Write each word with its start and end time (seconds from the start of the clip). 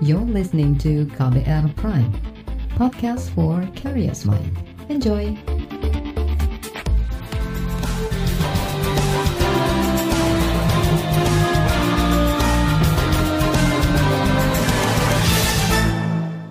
You're 0.00 0.24
listening 0.24 0.80
to 0.80 1.04
KBR 1.12 1.76
Prime, 1.76 2.08
podcast 2.72 3.28
for 3.36 3.60
curious 3.76 4.24
mind. 4.24 4.56
Enjoy! 4.88 5.36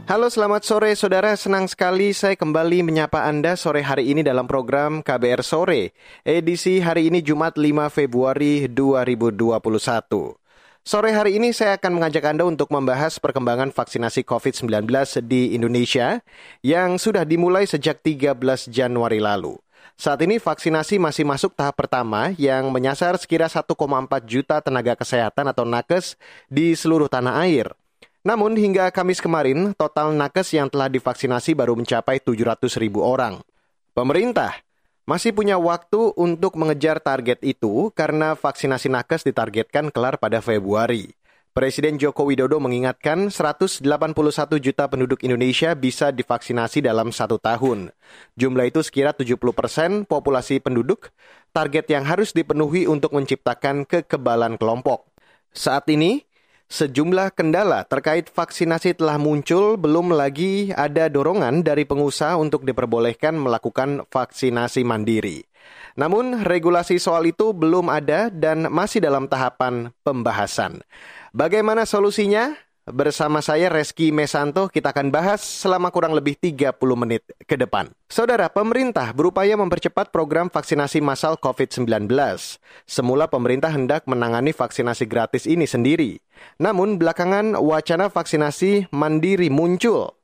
Halo 0.05 0.29
selamat 0.29 0.61
sore 0.61 0.93
saudara, 0.93 1.33
senang 1.33 1.65
sekali 1.65 2.13
saya 2.13 2.37
kembali 2.37 2.85
menyapa 2.85 3.25
Anda 3.25 3.57
sore 3.57 3.81
hari 3.81 4.13
ini 4.13 4.21
dalam 4.21 4.45
program 4.45 5.01
KBR 5.01 5.41
Sore, 5.41 5.97
edisi 6.21 6.85
hari 6.85 7.09
ini 7.09 7.25
Jumat 7.25 7.57
5 7.57 7.65
Februari 7.89 8.69
2021. 8.69 10.38
Sore 10.87 11.11
hari 11.11 11.35
ini 11.35 11.51
saya 11.51 11.75
akan 11.75 11.99
mengajak 11.99 12.23
Anda 12.23 12.47
untuk 12.47 12.71
membahas 12.71 13.19
perkembangan 13.19 13.75
vaksinasi 13.75 14.23
COVID-19 14.23 14.87
di 15.27 15.51
Indonesia 15.51 16.23
yang 16.63 16.95
sudah 16.95 17.27
dimulai 17.27 17.67
sejak 17.67 17.99
13 17.99 18.39
Januari 18.71 19.19
lalu. 19.19 19.59
Saat 19.99 20.23
ini 20.23 20.39
vaksinasi 20.39 20.95
masih 20.95 21.27
masuk 21.27 21.51
tahap 21.51 21.75
pertama 21.75 22.31
yang 22.39 22.71
menyasar 22.71 23.19
sekira 23.19 23.51
1,4 23.51 23.67
juta 24.23 24.63
tenaga 24.63 24.95
kesehatan 24.95 25.51
atau 25.51 25.67
nakes 25.67 26.15
di 26.47 26.71
seluruh 26.71 27.11
tanah 27.11 27.43
air. 27.43 27.67
Namun 28.23 28.55
hingga 28.55 28.87
Kamis 28.95 29.19
kemarin, 29.19 29.75
total 29.75 30.15
nakes 30.15 30.55
yang 30.55 30.71
telah 30.71 30.87
divaksinasi 30.87 31.51
baru 31.55 31.75
mencapai 31.75 32.23
700 32.23 32.79
ribu 32.79 33.03
orang. 33.03 33.43
Pemerintah 33.91 34.55
masih 35.09 35.33
punya 35.33 35.57
waktu 35.57 36.13
untuk 36.13 36.53
mengejar 36.53 37.01
target 37.01 37.41
itu 37.41 37.89
karena 37.97 38.37
vaksinasi 38.37 38.93
nakes 38.93 39.25
ditargetkan 39.25 39.89
kelar 39.89 40.21
pada 40.21 40.37
Februari. 40.37 41.17
Presiden 41.49 41.97
Joko 41.97 42.29
Widodo 42.29 42.61
mengingatkan 42.61 43.33
181 43.33 43.81
juta 44.61 44.85
penduduk 44.85 45.25
Indonesia 45.25 45.73
bisa 45.73 46.13
divaksinasi 46.13 46.85
dalam 46.85 47.09
satu 47.09 47.41
tahun. 47.41 47.89
Jumlah 48.37 48.69
itu 48.69 48.85
sekira 48.85 49.09
70 49.09 49.33
persen 49.49 50.05
populasi 50.05 50.61
penduduk, 50.61 51.09
target 51.57 51.89
yang 51.89 52.05
harus 52.05 52.29
dipenuhi 52.29 52.85
untuk 52.85 53.17
menciptakan 53.17 53.89
kekebalan 53.89 54.61
kelompok. 54.61 55.09
Saat 55.49 55.89
ini, 55.89 56.28
Sejumlah 56.69 57.33
kendala 57.33 57.81
terkait 57.81 58.29
vaksinasi 58.29 58.93
telah 59.01 59.17
muncul, 59.17 59.73
belum 59.73 60.13
lagi 60.13 60.69
ada 60.69 61.09
dorongan 61.09 61.65
dari 61.65 61.81
pengusaha 61.81 62.37
untuk 62.37 62.61
diperbolehkan 62.61 63.33
melakukan 63.33 64.05
vaksinasi 64.05 64.85
mandiri. 64.85 65.49
Namun, 65.97 66.45
regulasi 66.45 67.01
soal 67.01 67.33
itu 67.33 67.57
belum 67.57 67.89
ada 67.89 68.29
dan 68.29 68.69
masih 68.69 69.01
dalam 69.01 69.25
tahapan 69.25 69.89
pembahasan. 70.05 70.85
Bagaimana 71.33 71.89
solusinya? 71.89 72.53
Bersama 72.87 73.43
saya 73.43 73.67
Reski 73.67 74.09
Mesanto 74.13 74.67
kita 74.71 74.93
akan 74.95 75.11
bahas 75.11 75.43
selama 75.43 75.91
kurang 75.91 76.15
lebih 76.15 76.37
30 76.39 76.77
menit 76.95 77.25
ke 77.47 77.59
depan. 77.59 77.91
Saudara, 78.09 78.49
pemerintah 78.49 79.13
berupaya 79.13 79.53
mempercepat 79.55 80.09
program 80.09 80.51
vaksinasi 80.51 80.99
massal 81.03 81.37
COVID-19. 81.37 82.09
Semula 82.87 83.31
pemerintah 83.31 83.69
hendak 83.69 84.07
menangani 84.09 84.51
vaksinasi 84.51 85.05
gratis 85.05 85.45
ini 85.45 85.69
sendiri. 85.69 86.19
Namun 86.59 86.99
belakangan 86.99 87.55
wacana 87.59 88.11
vaksinasi 88.11 88.89
mandiri 88.91 89.51
muncul. 89.51 90.18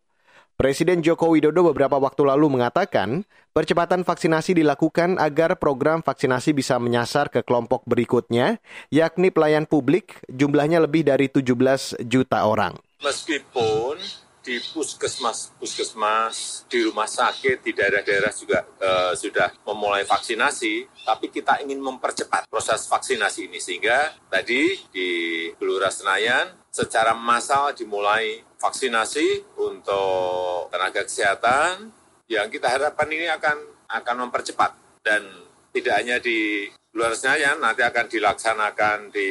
Presiden 0.56 1.04
Joko 1.04 1.36
Widodo 1.36 1.68
beberapa 1.68 2.00
waktu 2.00 2.32
lalu 2.32 2.48
mengatakan, 2.48 3.28
percepatan 3.52 4.08
vaksinasi 4.08 4.56
dilakukan 4.56 5.20
agar 5.20 5.60
program 5.60 6.00
vaksinasi 6.00 6.56
bisa 6.56 6.80
menyasar 6.80 7.28
ke 7.28 7.44
kelompok 7.44 7.84
berikutnya, 7.84 8.64
yakni 8.88 9.36
pelayan 9.36 9.68
publik, 9.68 10.24
jumlahnya 10.32 10.80
lebih 10.80 11.04
dari 11.04 11.28
17 11.28 12.00
juta 12.08 12.48
orang. 12.48 12.72
Meskipun 13.04 14.00
di 14.46 14.62
puskesmas-puskesmas, 14.62 16.70
di 16.70 16.86
rumah 16.86 17.10
sakit, 17.10 17.66
di 17.66 17.74
daerah-daerah 17.74 18.30
juga 18.30 18.62
uh, 18.62 19.14
sudah 19.18 19.50
memulai 19.66 20.06
vaksinasi, 20.06 20.86
tapi 21.02 21.34
kita 21.34 21.66
ingin 21.66 21.82
mempercepat 21.82 22.46
proses 22.46 22.86
vaksinasi 22.86 23.50
ini 23.50 23.58
sehingga 23.58 24.14
tadi 24.30 24.78
di 24.94 25.10
Gelora 25.58 25.90
Senayan 25.90 26.54
secara 26.70 27.18
massal 27.18 27.74
dimulai 27.74 28.46
vaksinasi 28.62 29.58
untuk 29.58 30.70
tenaga 30.70 31.02
kesehatan 31.02 31.90
yang 32.30 32.46
kita 32.54 32.70
harapkan 32.70 33.10
ini 33.10 33.26
akan 33.26 33.58
akan 33.90 34.30
mempercepat 34.30 35.02
dan 35.02 35.26
tidak 35.74 35.94
hanya 35.98 36.22
di 36.22 36.70
luar 36.94 37.18
Senayan 37.18 37.60
nanti 37.60 37.82
akan 37.82 38.06
dilaksanakan 38.08 39.10
di 39.10 39.30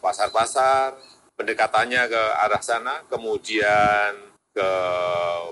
pasar-pasar 0.00 0.96
pendekatannya 1.34 2.02
ke 2.10 2.22
arah 2.44 2.62
sana 2.62 2.94
kemudian 3.08 4.29
ke 4.50 4.70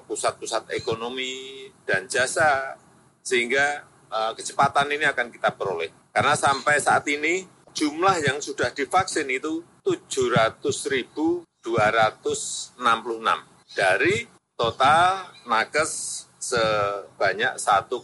pusat-pusat 0.05 0.75
ekonomi 0.75 1.71
dan 1.87 2.11
jasa 2.11 2.75
sehingga 3.23 3.87
uh, 4.11 4.33
kecepatan 4.35 4.91
ini 4.91 5.07
akan 5.07 5.31
kita 5.31 5.55
peroleh 5.55 5.91
karena 6.11 6.35
sampai 6.35 6.83
saat 6.83 7.07
ini 7.07 7.47
jumlah 7.71 8.19
yang 8.27 8.43
sudah 8.43 8.75
divaksin 8.75 9.31
itu 9.31 9.63
700 9.87 10.59
ribu 10.91 11.47
266 11.63 12.75
dari 13.77 14.27
total 14.59 15.31
nakes 15.47 16.25
sebanyak 16.39 17.55
1,56 17.55 18.03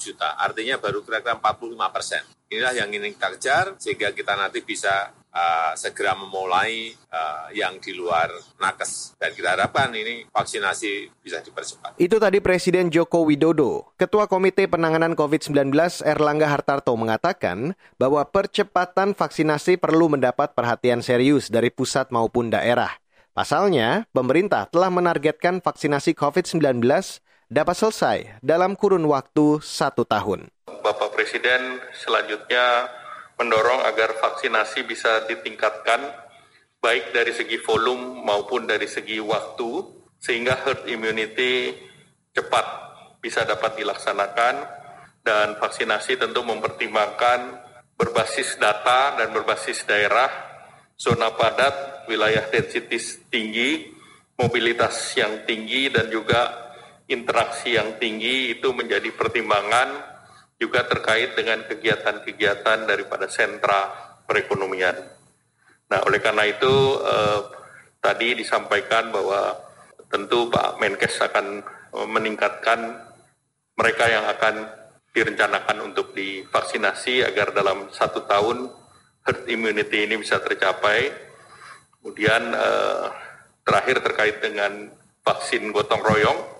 juta. 0.00 0.28
Artinya 0.40 0.76
baru 0.80 1.04
kira-kira 1.04 1.36
45 1.36 1.94
persen. 1.94 2.22
Inilah 2.48 2.72
yang 2.72 2.88
ingin 2.88 3.12
kita 3.12 3.28
kejar 3.36 3.66
sehingga 3.76 4.16
kita 4.16 4.32
nanti 4.36 4.64
bisa 4.64 5.12
uh, 5.34 5.72
segera 5.78 6.14
memulai 6.18 6.94
uh, 7.10 7.48
yang 7.54 7.78
di 7.78 7.94
luar 7.94 8.30
nakes. 8.58 9.14
Dan 9.16 9.34
kita 9.34 9.56
harapkan 9.56 9.90
ini 9.94 10.26
vaksinasi 10.30 11.22
bisa 11.22 11.42
dipercepat. 11.42 11.96
Itu 11.98 12.18
tadi 12.18 12.38
Presiden 12.42 12.90
Joko 12.90 13.26
Widodo. 13.26 13.94
Ketua 13.96 14.26
Komite 14.26 14.66
Penanganan 14.66 15.14
COVID-19 15.14 15.74
Erlangga 16.06 16.50
Hartarto 16.50 16.94
mengatakan 16.94 17.74
bahwa 17.98 18.22
percepatan 18.26 19.14
vaksinasi 19.14 19.78
perlu 19.78 20.10
mendapat 20.10 20.52
perhatian 20.54 21.02
serius 21.02 21.48
dari 21.48 21.70
pusat 21.70 22.10
maupun 22.14 22.50
daerah. 22.50 22.90
Pasalnya, 23.30 24.10
pemerintah 24.10 24.66
telah 24.66 24.90
menargetkan 24.90 25.62
vaksinasi 25.62 26.18
COVID-19 26.18 26.82
dapat 27.50 27.74
selesai 27.78 28.18
dalam 28.42 28.74
kurun 28.74 29.06
waktu 29.06 29.62
satu 29.62 30.02
tahun. 30.02 30.50
Bapak 30.66 31.14
Presiden 31.14 31.82
selanjutnya 31.94 32.90
mendorong 33.40 33.88
agar 33.88 34.20
vaksinasi 34.20 34.84
bisa 34.84 35.24
ditingkatkan 35.24 36.04
baik 36.76 37.16
dari 37.16 37.32
segi 37.32 37.56
volume 37.64 38.20
maupun 38.20 38.68
dari 38.68 38.84
segi 38.84 39.16
waktu 39.16 39.80
sehingga 40.20 40.60
herd 40.60 40.84
immunity 40.92 41.72
cepat 42.36 42.66
bisa 43.24 43.48
dapat 43.48 43.80
dilaksanakan 43.80 44.54
dan 45.24 45.56
vaksinasi 45.56 46.20
tentu 46.20 46.44
mempertimbangkan 46.44 47.64
berbasis 47.96 48.56
data 48.56 49.16
dan 49.20 49.32
berbasis 49.32 49.84
daerah, 49.84 50.28
zona 50.96 51.32
padat, 51.36 52.08
wilayah 52.08 52.48
densitas 52.48 53.24
tinggi, 53.28 53.92
mobilitas 54.40 54.96
yang 55.20 55.44
tinggi 55.44 55.92
dan 55.92 56.08
juga 56.08 56.72
interaksi 57.12 57.76
yang 57.76 58.00
tinggi 58.00 58.56
itu 58.56 58.72
menjadi 58.72 59.12
pertimbangan 59.12 60.09
juga 60.60 60.84
terkait 60.84 61.32
dengan 61.32 61.64
kegiatan-kegiatan 61.64 62.84
daripada 62.84 63.24
sentra 63.32 63.88
perekonomian. 64.28 64.92
Nah, 65.88 66.04
oleh 66.04 66.20
karena 66.20 66.44
itu 66.44 67.00
eh, 67.00 67.40
tadi 67.98 68.36
disampaikan 68.36 69.08
bahwa 69.08 69.56
tentu 70.12 70.52
Pak 70.52 70.76
Menkes 70.76 71.16
akan 71.16 71.64
eh, 71.96 72.08
meningkatkan 72.12 72.92
mereka 73.74 74.04
yang 74.06 74.28
akan 74.28 74.68
direncanakan 75.16 75.90
untuk 75.90 76.12
divaksinasi 76.12 77.24
agar 77.24 77.56
dalam 77.56 77.88
satu 77.90 78.28
tahun 78.28 78.70
herd 79.24 79.48
immunity 79.48 80.04
ini 80.04 80.20
bisa 80.20 80.38
tercapai. 80.44 81.08
Kemudian 81.98 82.52
eh, 82.52 83.06
terakhir 83.64 84.04
terkait 84.04 84.44
dengan 84.44 84.92
vaksin 85.24 85.72
gotong 85.72 86.04
royong, 86.04 86.59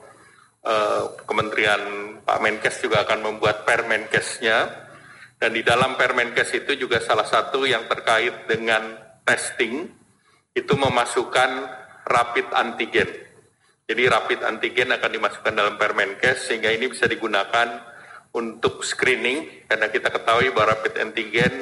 eh, 0.65 1.03
Kementerian 1.25 1.83
Pak 2.25 2.39
Menkes 2.41 2.77
juga 2.85 3.05
akan 3.09 3.21
membuat 3.21 3.65
Permenkesnya 3.65 4.59
dan 5.41 5.57
di 5.57 5.65
dalam 5.65 5.97
Permenkes 5.97 6.53
itu 6.53 6.77
juga 6.77 7.01
salah 7.01 7.25
satu 7.25 7.65
yang 7.65 7.89
terkait 7.89 8.45
dengan 8.45 8.93
testing 9.25 9.89
itu 10.53 10.75
memasukkan 10.77 11.51
rapid 12.05 12.53
antigen. 12.53 13.09
Jadi 13.89 14.03
rapid 14.07 14.45
antigen 14.45 14.93
akan 14.93 15.11
dimasukkan 15.11 15.55
dalam 15.57 15.75
Permenkes 15.81 16.53
sehingga 16.53 16.69
ini 16.69 16.93
bisa 16.93 17.09
digunakan 17.09 17.89
untuk 18.37 18.85
screening 18.85 19.67
karena 19.67 19.89
kita 19.89 20.13
ketahui 20.13 20.53
bahwa 20.55 20.77
rapid 20.77 20.95
antigen 21.03 21.53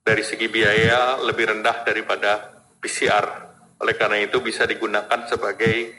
dari 0.00 0.22
segi 0.22 0.46
biaya 0.46 1.18
lebih 1.20 1.52
rendah 1.58 1.82
daripada 1.82 2.62
PCR. 2.78 3.26
Oleh 3.82 3.98
karena 3.98 4.22
itu 4.22 4.38
bisa 4.38 4.62
digunakan 4.62 5.26
sebagai 5.26 5.90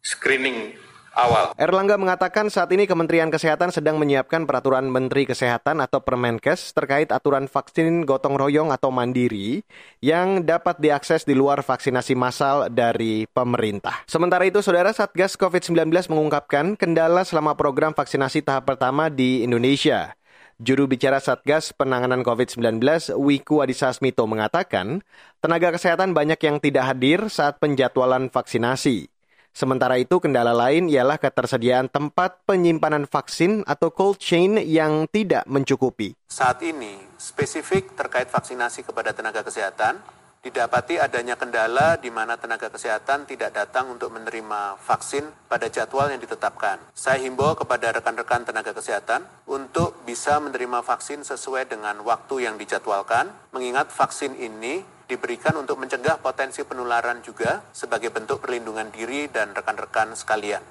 screening 0.00 0.72
awal. 1.16 1.56
Erlangga 1.56 1.96
mengatakan 1.96 2.52
saat 2.52 2.68
ini 2.76 2.84
Kementerian 2.84 3.32
Kesehatan 3.32 3.72
sedang 3.72 3.96
menyiapkan 3.96 4.44
peraturan 4.44 4.86
Menteri 4.92 5.24
Kesehatan 5.24 5.80
atau 5.80 6.04
Permenkes 6.04 6.76
terkait 6.76 7.08
aturan 7.10 7.48
vaksin 7.48 8.04
gotong 8.04 8.36
royong 8.36 8.70
atau 8.70 8.92
mandiri 8.92 9.64
yang 10.04 10.44
dapat 10.44 10.76
diakses 10.78 11.24
di 11.24 11.32
luar 11.32 11.64
vaksinasi 11.64 12.12
massal 12.14 12.68
dari 12.68 13.24
pemerintah. 13.26 14.04
Sementara 14.04 14.44
itu, 14.44 14.60
Saudara 14.60 14.92
Satgas 14.92 15.34
COVID-19 15.40 15.88
mengungkapkan 16.12 16.76
kendala 16.76 17.24
selama 17.24 17.56
program 17.56 17.96
vaksinasi 17.96 18.44
tahap 18.44 18.68
pertama 18.68 19.08
di 19.08 19.42
Indonesia. 19.42 20.14
Juru 20.56 20.88
bicara 20.88 21.20
Satgas 21.20 21.76
Penanganan 21.76 22.24
COVID-19, 22.24 22.80
Wiku 23.20 23.60
Adhisa 23.60 23.92
Smito 23.92 24.24
mengatakan, 24.24 25.04
tenaga 25.44 25.68
kesehatan 25.76 26.16
banyak 26.16 26.40
yang 26.40 26.56
tidak 26.64 26.96
hadir 26.96 27.28
saat 27.28 27.60
penjadwalan 27.60 28.32
vaksinasi. 28.32 29.15
Sementara 29.56 29.96
itu, 29.96 30.20
kendala 30.20 30.52
lain 30.52 30.92
ialah 30.92 31.16
ketersediaan 31.16 31.88
tempat 31.88 32.44
penyimpanan 32.44 33.08
vaksin 33.08 33.64
atau 33.64 33.88
cold 33.88 34.20
chain 34.20 34.60
yang 34.60 35.08
tidak 35.08 35.48
mencukupi. 35.48 36.12
Saat 36.28 36.60
ini, 36.60 37.00
spesifik 37.16 37.96
terkait 37.96 38.28
vaksinasi 38.28 38.84
kepada 38.84 39.16
tenaga 39.16 39.40
kesehatan, 39.40 39.96
didapati 40.44 41.00
adanya 41.00 41.40
kendala 41.40 41.96
di 41.96 42.12
mana 42.12 42.36
tenaga 42.36 42.68
kesehatan 42.68 43.24
tidak 43.24 43.56
datang 43.56 43.96
untuk 43.96 44.12
menerima 44.12 44.76
vaksin 44.76 45.24
pada 45.48 45.72
jadwal 45.72 46.12
yang 46.12 46.20
ditetapkan. 46.20 46.76
Saya 46.92 47.24
himbau 47.24 47.56
kepada 47.56 47.96
rekan-rekan 47.96 48.44
tenaga 48.44 48.76
kesehatan 48.76 49.24
untuk 49.48 49.96
bisa 50.04 50.36
menerima 50.36 50.84
vaksin 50.84 51.24
sesuai 51.24 51.72
dengan 51.72 52.04
waktu 52.04 52.44
yang 52.44 52.60
dijadwalkan, 52.60 53.32
mengingat 53.56 53.88
vaksin 53.88 54.36
ini 54.36 54.84
diberikan 55.06 55.54
untuk 55.56 55.78
mencegah 55.78 56.18
potensi 56.18 56.66
penularan 56.66 57.22
juga 57.22 57.62
sebagai 57.70 58.10
bentuk 58.10 58.42
perlindungan 58.42 58.90
diri 58.90 59.30
dan 59.30 59.54
rekan-rekan 59.54 60.14
sekalian. 60.18 60.62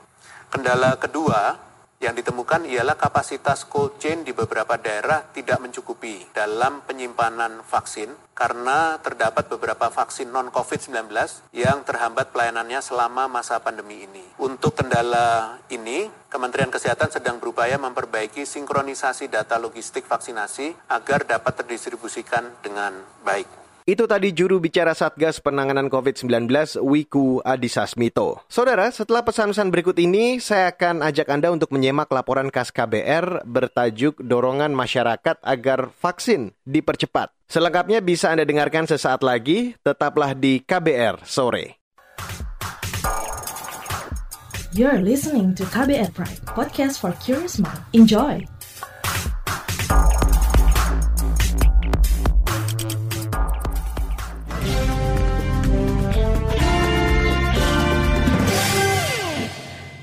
Kendala 0.52 0.96
kedua 1.02 1.66
yang 2.04 2.12
ditemukan 2.12 2.68
ialah 2.68 3.00
kapasitas 3.00 3.64
cold 3.66 3.98
chain 4.04 4.28
di 4.28 4.36
beberapa 4.36 4.76
daerah 4.76 5.24
tidak 5.32 5.64
mencukupi 5.64 6.28
dalam 6.36 6.84
penyimpanan 6.84 7.64
vaksin 7.64 8.12
karena 8.36 9.00
terdapat 9.00 9.48
beberapa 9.48 9.88
vaksin 9.88 10.28
non-COVID-19 10.28 11.08
yang 11.56 11.88
terhambat 11.88 12.36
pelayanannya 12.36 12.84
selama 12.84 13.32
masa 13.32 13.64
pandemi 13.64 14.04
ini. 14.04 14.28
Untuk 14.44 14.76
kendala 14.76 15.58
ini, 15.72 16.12
Kementerian 16.28 16.68
Kesehatan 16.68 17.16
sedang 17.16 17.40
berupaya 17.40 17.80
memperbaiki 17.80 18.44
sinkronisasi 18.44 19.32
data 19.32 19.56
logistik 19.56 20.04
vaksinasi 20.04 20.92
agar 20.92 21.24
dapat 21.24 21.64
terdistribusikan 21.64 22.60
dengan 22.60 22.92
baik. 23.24 23.65
Itu 23.86 24.10
tadi 24.10 24.34
juru 24.34 24.58
bicara 24.58 24.98
Satgas 24.98 25.38
Penanganan 25.38 25.94
COVID-19 25.94 26.50
Wiku 26.82 27.38
Adhisa 27.46 27.86
Smito. 27.86 28.42
Saudara, 28.50 28.90
setelah 28.90 29.22
pesan-pesan 29.22 29.70
berikut 29.70 29.94
ini, 30.02 30.42
saya 30.42 30.74
akan 30.74 31.06
ajak 31.06 31.30
Anda 31.30 31.54
untuk 31.54 31.70
menyimak 31.70 32.10
laporan 32.10 32.50
KAS 32.50 32.74
KBR 32.74 33.46
bertajuk 33.46 34.18
Dorongan 34.26 34.74
Masyarakat 34.74 35.38
Agar 35.38 35.94
Vaksin 36.02 36.58
Dipercepat. 36.66 37.30
Selengkapnya 37.46 38.02
bisa 38.02 38.34
Anda 38.34 38.42
dengarkan 38.42 38.90
sesaat 38.90 39.22
lagi, 39.22 39.78
tetaplah 39.86 40.34
di 40.34 40.66
KBR 40.66 41.22
Sore. 41.22 41.78
You're 44.74 45.06
listening 45.06 45.54
to 45.62 45.64
KBR 45.70 46.10
Pride, 46.18 46.42
podcast 46.50 47.06
for 47.06 47.14
curious 47.22 47.62
mind. 47.62 47.86
Enjoy! 47.94 48.55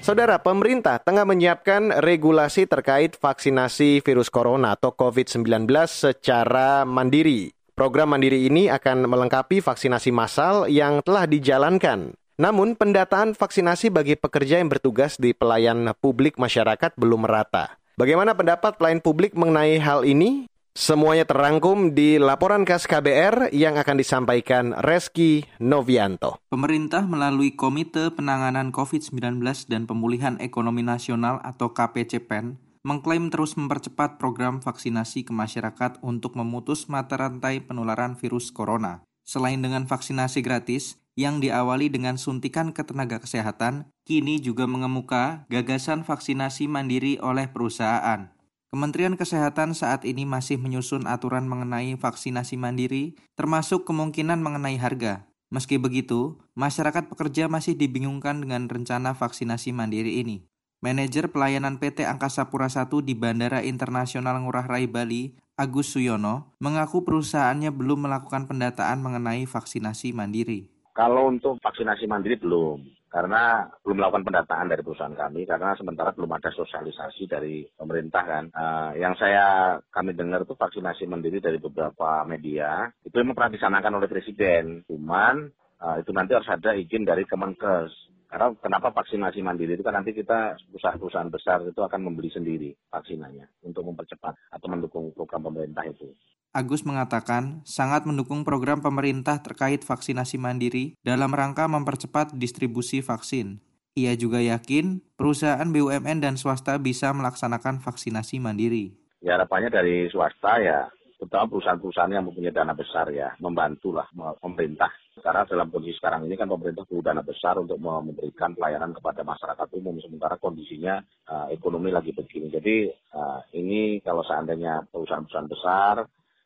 Saudara, 0.02 0.34
pemerintah 0.42 0.98
tengah 0.98 1.22
menyiapkan 1.22 2.02
regulasi 2.02 2.66
terkait 2.66 3.14
vaksinasi 3.14 4.02
virus 4.02 4.34
corona 4.34 4.74
atau 4.74 4.90
COVID-19 4.90 5.46
secara 5.86 6.82
mandiri. 6.82 7.54
Program 7.78 8.10
mandiri 8.10 8.50
ini 8.50 8.66
akan 8.66 9.06
melengkapi 9.06 9.62
vaksinasi 9.62 10.10
massal 10.10 10.66
yang 10.66 11.06
telah 11.06 11.30
dijalankan. 11.30 12.18
Namun, 12.34 12.74
pendataan 12.74 13.38
vaksinasi 13.38 13.94
bagi 13.94 14.18
pekerja 14.18 14.58
yang 14.58 14.66
bertugas 14.66 15.14
di 15.22 15.38
pelayan 15.38 15.94
publik 16.02 16.34
masyarakat 16.34 16.98
belum 16.98 17.22
merata. 17.22 17.78
Bagaimana 17.94 18.34
pendapat 18.34 18.74
pelayan 18.82 18.98
publik 18.98 19.38
mengenai 19.38 19.78
hal 19.78 20.02
ini? 20.02 20.50
Semuanya 20.72 21.28
terangkum 21.28 21.92
di 21.92 22.16
laporan 22.16 22.64
khas 22.64 22.88
KBR 22.88 23.52
yang 23.52 23.76
akan 23.76 24.00
disampaikan 24.00 24.72
Reski 24.72 25.44
Novianto. 25.60 26.40
Pemerintah 26.48 27.04
melalui 27.04 27.52
Komite 27.52 28.08
Penanganan 28.08 28.72
COVID-19 28.72 29.44
dan 29.68 29.84
Pemulihan 29.84 30.40
Ekonomi 30.40 30.80
Nasional 30.80 31.44
atau 31.44 31.76
KPCPEN 31.76 32.56
mengklaim 32.88 33.28
terus 33.28 33.52
mempercepat 33.60 34.16
program 34.16 34.64
vaksinasi 34.64 35.28
ke 35.28 35.32
masyarakat 35.36 36.00
untuk 36.00 36.40
memutus 36.40 36.88
mata 36.88 37.20
rantai 37.20 37.60
penularan 37.60 38.16
virus 38.16 38.48
corona. 38.48 39.04
Selain 39.28 39.60
dengan 39.60 39.84
vaksinasi 39.84 40.40
gratis, 40.40 40.96
yang 41.20 41.44
diawali 41.44 41.92
dengan 41.92 42.16
suntikan 42.16 42.72
ke 42.72 42.80
tenaga 42.80 43.20
kesehatan, 43.20 43.92
kini 44.08 44.40
juga 44.40 44.64
mengemuka 44.64 45.44
gagasan 45.52 46.00
vaksinasi 46.00 46.64
mandiri 46.64 47.20
oleh 47.20 47.44
perusahaan. 47.52 48.32
Kementerian 48.72 49.20
Kesehatan 49.20 49.76
saat 49.76 50.08
ini 50.08 50.24
masih 50.24 50.56
menyusun 50.56 51.04
aturan 51.04 51.44
mengenai 51.44 51.92
vaksinasi 52.00 52.56
mandiri, 52.56 53.20
termasuk 53.36 53.84
kemungkinan 53.84 54.40
mengenai 54.40 54.80
harga. 54.80 55.28
Meski 55.52 55.76
begitu, 55.76 56.40
masyarakat 56.56 57.12
pekerja 57.12 57.52
masih 57.52 57.76
dibingungkan 57.76 58.40
dengan 58.40 58.72
rencana 58.72 59.12
vaksinasi 59.12 59.76
mandiri 59.76 60.24
ini. 60.24 60.48
Manajer 60.80 61.28
pelayanan 61.28 61.76
PT 61.76 62.08
Angkasa 62.08 62.48
Pura 62.48 62.72
I 62.72 62.88
di 63.04 63.12
Bandara 63.12 63.60
Internasional 63.60 64.40
Ngurah 64.40 64.64
Rai 64.64 64.88
Bali, 64.88 65.36
Agus 65.52 65.92
Suyono, 65.92 66.56
mengaku 66.56 67.04
perusahaannya 67.04 67.76
belum 67.76 68.08
melakukan 68.08 68.48
pendataan 68.48 69.04
mengenai 69.04 69.44
vaksinasi 69.44 70.16
mandiri. 70.16 70.72
Kalau 70.96 71.28
untuk 71.28 71.60
vaksinasi 71.60 72.08
mandiri 72.08 72.40
belum 72.40 73.01
karena 73.12 73.68
belum 73.84 74.00
melakukan 74.00 74.24
pendataan 74.24 74.72
dari 74.72 74.80
perusahaan 74.80 75.12
kami 75.12 75.44
karena 75.44 75.76
sementara 75.76 76.16
belum 76.16 76.32
ada 76.32 76.48
sosialisasi 76.48 77.28
dari 77.28 77.68
pemerintah 77.76 78.24
kan. 78.24 78.44
Uh, 78.56 78.96
yang 78.96 79.12
saya 79.20 79.76
kami 79.92 80.16
dengar 80.16 80.48
itu 80.48 80.56
vaksinasi 80.56 81.04
mandiri 81.04 81.44
dari 81.44 81.60
beberapa 81.60 82.24
media 82.24 82.88
itu 83.04 83.12
memang 83.20 83.36
pernah 83.36 83.52
disanakan 83.52 84.00
oleh 84.00 84.08
presiden, 84.08 84.80
cuman 84.88 85.52
uh, 85.84 85.96
itu 86.00 86.08
nanti 86.16 86.32
harus 86.32 86.48
ada 86.48 86.72
izin 86.72 87.04
dari 87.04 87.28
Kemenkes. 87.28 87.92
Karena 88.32 88.48
kenapa 88.56 88.96
vaksinasi 88.96 89.44
mandiri 89.44 89.76
itu 89.76 89.84
kan 89.84 89.92
nanti 89.92 90.16
kita 90.16 90.56
perusahaan-perusahaan 90.72 91.28
besar 91.28 91.68
itu 91.68 91.84
akan 91.84 92.00
membeli 92.00 92.32
sendiri 92.32 92.72
vaksinanya 92.88 93.44
untuk 93.68 93.84
mempercepat 93.92 94.56
atau 94.56 94.66
mendukung 94.72 95.12
program 95.12 95.52
pemerintah 95.52 95.84
itu. 95.84 96.08
Agus 96.52 96.84
mengatakan 96.84 97.64
sangat 97.64 98.04
mendukung 98.04 98.44
program 98.44 98.84
pemerintah 98.84 99.40
terkait 99.40 99.80
vaksinasi 99.88 100.36
mandiri 100.36 100.92
dalam 101.00 101.32
rangka 101.32 101.64
mempercepat 101.64 102.36
distribusi 102.36 103.00
vaksin. 103.00 103.56
Ia 103.96 104.12
juga 104.20 104.36
yakin 104.36 105.00
perusahaan 105.16 105.64
BUMN 105.64 106.20
dan 106.20 106.36
swasta 106.36 106.76
bisa 106.76 107.08
melaksanakan 107.16 107.80
vaksinasi 107.80 108.36
mandiri. 108.36 108.92
Ya 109.24 109.40
harapannya 109.40 109.72
dari 109.72 110.12
swasta 110.12 110.60
ya, 110.60 110.92
terutama 111.16 111.56
perusahaan-perusahaan 111.56 112.12
yang 112.12 112.28
mempunyai 112.28 112.52
dana 112.52 112.76
besar 112.76 113.08
ya, 113.08 113.32
membantulah 113.40 114.04
pemerintah. 114.36 114.92
Karena 115.24 115.48
dalam 115.48 115.72
kondisi 115.72 115.96
sekarang 116.04 116.28
ini 116.28 116.36
kan 116.36 116.52
pemerintah 116.52 116.84
perlu 116.84 117.00
dana 117.00 117.24
besar 117.24 117.56
untuk 117.56 117.80
memberikan 117.80 118.52
pelayanan 118.52 118.92
kepada 118.92 119.24
masyarakat 119.24 119.68
umum. 119.72 119.96
Sementara 120.04 120.36
kondisinya 120.36 121.00
uh, 121.32 121.48
ekonomi 121.48 121.88
lagi 121.88 122.12
begini. 122.12 122.52
Jadi 122.52 122.92
uh, 123.16 123.40
ini 123.56 124.04
kalau 124.04 124.20
seandainya 124.20 124.84
perusahaan-perusahaan 124.92 125.48
besar 125.48 125.96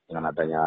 dengan 0.07 0.31
adanya 0.31 0.65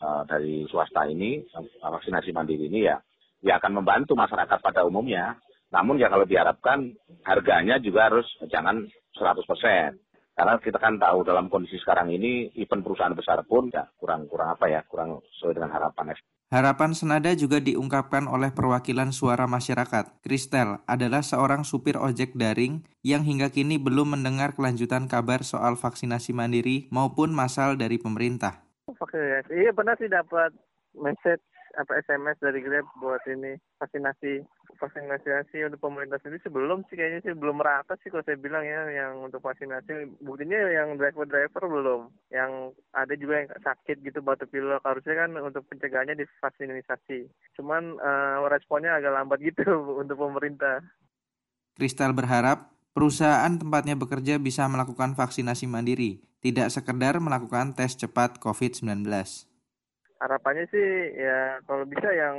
uh, 0.00 0.24
dari 0.24 0.64
swasta 0.66 1.04
ini 1.04 1.44
vaksinasi 1.80 2.32
mandiri 2.32 2.72
ini 2.72 2.88
ya 2.88 2.96
ya 3.44 3.58
akan 3.58 3.82
membantu 3.82 4.18
masyarakat 4.18 4.58
pada 4.58 4.82
umumnya. 4.82 5.38
Namun 5.68 6.00
ya 6.00 6.08
kalau 6.08 6.24
diharapkan 6.24 6.96
harganya 7.28 7.76
juga 7.76 8.08
harus 8.08 8.24
jangan 8.48 8.88
100%. 9.14 9.44
Karena 10.38 10.54
kita 10.62 10.78
kan 10.78 11.02
tahu 11.02 11.26
dalam 11.26 11.50
kondisi 11.50 11.82
sekarang 11.82 12.14
ini 12.14 12.54
event 12.54 12.86
perusahaan 12.86 13.12
besar 13.12 13.42
pun 13.42 13.74
ya 13.74 13.90
kurang 13.98 14.30
kurang 14.30 14.54
apa 14.54 14.70
ya, 14.70 14.80
kurang 14.86 15.18
sesuai 15.34 15.58
dengan 15.58 15.74
harapan. 15.74 16.14
Harapan 16.48 16.96
senada 16.96 17.34
juga 17.36 17.60
diungkapkan 17.60 18.24
oleh 18.24 18.54
perwakilan 18.54 19.12
suara 19.12 19.44
masyarakat. 19.44 20.24
Kristel 20.24 20.80
adalah 20.88 21.20
seorang 21.20 21.66
supir 21.66 22.00
ojek 22.00 22.38
daring 22.38 22.86
yang 23.04 23.26
hingga 23.26 23.52
kini 23.52 23.76
belum 23.76 24.16
mendengar 24.16 24.56
kelanjutan 24.56 25.10
kabar 25.10 25.44
soal 25.44 25.76
vaksinasi 25.76 26.32
mandiri 26.32 26.88
maupun 26.88 27.34
masal 27.34 27.76
dari 27.76 28.00
pemerintah 28.00 28.67
vaksinasi 28.96 29.50
iya 29.52 29.70
pernah 29.74 29.98
sih 30.00 30.08
dapat 30.08 30.54
message 30.96 31.44
apa 31.76 32.00
SMS 32.00 32.40
dari 32.40 32.64
Grab 32.64 32.88
buat 32.96 33.20
ini 33.28 33.60
vaksinasi 33.76 34.40
vaksinasi 34.78 35.58
untuk 35.66 35.80
pemerintah 35.82 36.22
sendiri. 36.22 36.40
Sebelum 36.46 36.86
sih 36.86 36.96
kayaknya 36.96 37.20
sih 37.26 37.34
belum 37.34 37.60
merata 37.60 37.98
sih 38.00 38.08
kalau 38.08 38.22
saya 38.24 38.38
bilang 38.38 38.62
ya 38.62 38.86
yang 38.88 39.26
untuk 39.26 39.42
vaksinasi. 39.42 40.22
Buktinya 40.22 40.56
yang 40.70 40.94
driver 40.96 41.26
driver 41.26 41.62
belum. 41.66 42.00
Yang 42.30 42.78
ada 42.94 43.14
juga 43.18 43.34
yang 43.42 43.48
sakit 43.58 43.96
gitu 44.06 44.22
batuk 44.22 44.48
pilek. 44.54 44.80
Harusnya 44.86 45.26
kan 45.26 45.30
untuk 45.42 45.66
pencegahannya 45.66 46.14
divaksinasi. 46.22 47.26
Cuman 47.58 47.98
uh, 47.98 48.46
responnya 48.46 48.96
agak 48.96 49.12
lambat 49.12 49.42
gitu 49.42 49.66
untuk 50.02 50.16
pemerintah. 50.16 50.80
Kristal 51.74 52.14
berharap 52.14 52.70
perusahaan 52.94 53.54
tempatnya 53.54 53.94
bekerja 53.94 54.42
bisa 54.42 54.66
melakukan 54.66 55.14
vaksinasi 55.14 55.70
mandiri, 55.70 56.18
tidak 56.38 56.70
sekedar 56.70 57.18
melakukan 57.18 57.74
tes 57.74 57.98
cepat 57.98 58.38
COVID-19. 58.38 59.06
Harapannya 60.18 60.66
sih 60.70 60.88
ya 61.14 61.62
kalau 61.66 61.86
bisa 61.86 62.10
yang 62.10 62.36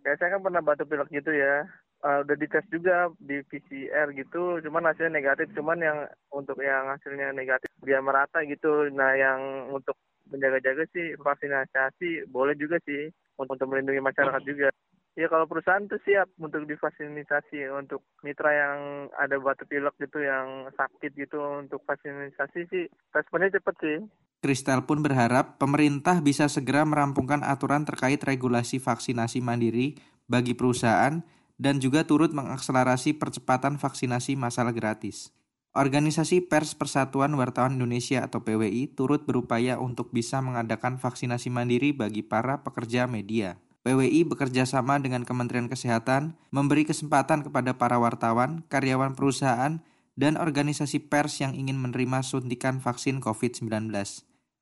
kayak 0.00 0.16
saya 0.16 0.36
kan 0.36 0.42
pernah 0.44 0.62
batuk 0.64 0.88
pilek 0.88 1.08
gitu 1.12 1.32
ya. 1.32 1.68
Uh, 2.00 2.24
udah 2.24 2.32
dites 2.32 2.64
juga 2.72 3.12
di 3.20 3.44
PCR 3.44 4.08
gitu, 4.16 4.56
cuman 4.64 4.88
hasilnya 4.88 5.20
negatif. 5.20 5.52
Cuman 5.52 5.84
yang 5.84 6.08
untuk 6.32 6.56
yang 6.64 6.88
hasilnya 6.88 7.36
negatif 7.36 7.68
dia 7.84 8.00
merata 8.00 8.40
gitu. 8.48 8.88
Nah 8.88 9.12
yang 9.20 9.68
untuk 9.68 10.00
menjaga-jaga 10.32 10.88
sih 10.96 11.12
vaksinasi 11.20 12.24
boleh 12.32 12.56
juga 12.56 12.80
sih 12.88 13.12
untuk 13.36 13.68
melindungi 13.68 14.00
masyarakat 14.00 14.42
juga. 14.48 14.72
Ya 15.18 15.26
kalau 15.26 15.50
perusahaan 15.50 15.82
tuh 15.90 15.98
siap 16.06 16.30
untuk 16.38 16.64
divaksinasi 16.70 17.66
untuk 17.74 18.06
mitra 18.22 18.54
yang 18.54 19.10
ada 19.18 19.36
batuk 19.42 19.66
pilek 19.66 19.98
gitu 19.98 20.22
yang 20.22 20.70
sakit 20.78 21.10
gitu 21.18 21.38
untuk 21.66 21.82
vaksinasi 21.82 22.60
sih 22.70 22.86
responnya 23.10 23.58
cepet 23.58 23.74
sih. 23.82 23.96
Kristal 24.40 24.88
pun 24.88 25.04
berharap 25.04 25.60
pemerintah 25.60 26.24
bisa 26.24 26.48
segera 26.48 26.86
merampungkan 26.88 27.44
aturan 27.44 27.84
terkait 27.84 28.22
regulasi 28.24 28.80
vaksinasi 28.80 29.44
mandiri 29.44 30.00
bagi 30.30 30.56
perusahaan 30.56 31.20
dan 31.60 31.76
juga 31.76 32.08
turut 32.08 32.32
mengakselerasi 32.32 33.20
percepatan 33.20 33.76
vaksinasi 33.76 34.40
masalah 34.40 34.72
gratis. 34.72 35.34
Organisasi 35.70 36.50
Pers 36.50 36.72
Persatuan 36.74 37.30
Wartawan 37.36 37.78
Indonesia 37.78 38.24
atau 38.24 38.42
PWI 38.42 38.96
turut 38.96 39.22
berupaya 39.22 39.76
untuk 39.78 40.10
bisa 40.10 40.40
mengadakan 40.40 40.96
vaksinasi 40.96 41.52
mandiri 41.52 41.92
bagi 41.94 42.24
para 42.24 42.64
pekerja 42.64 43.06
media. 43.06 43.60
PWI 43.80 44.28
bekerja 44.28 44.68
sama 44.68 45.00
dengan 45.00 45.24
Kementerian 45.24 45.64
Kesehatan 45.64 46.36
memberi 46.52 46.84
kesempatan 46.84 47.40
kepada 47.40 47.80
para 47.80 47.96
wartawan, 47.96 48.60
karyawan 48.68 49.16
perusahaan, 49.16 49.80
dan 50.20 50.36
organisasi 50.36 51.08
pers 51.08 51.40
yang 51.40 51.56
ingin 51.56 51.80
menerima 51.80 52.20
suntikan 52.20 52.76
vaksin 52.84 53.24
COVID-19. 53.24 53.88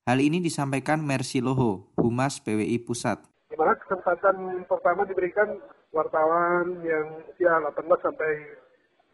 Hal 0.07 0.19
ini 0.23 0.39
disampaikan 0.39 1.03
Mercy 1.03 1.43
Loho, 1.43 1.91
Humas 1.99 2.39
PWI 2.39 2.79
Pusat. 2.87 3.27
Di 3.51 3.59
mana 3.59 3.75
kesempatan 3.75 4.63
pertama 4.71 5.03
diberikan 5.03 5.51
wartawan 5.91 6.79
yang 6.87 7.19
usia 7.27 7.59
18 7.59 7.75
sampai 7.99 8.31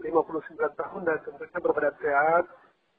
59 0.04 0.61
tahun 0.76 1.00
dan 1.08 1.18
tentunya 1.25 1.58
berbadan 1.64 1.96
sehat. 2.04 2.44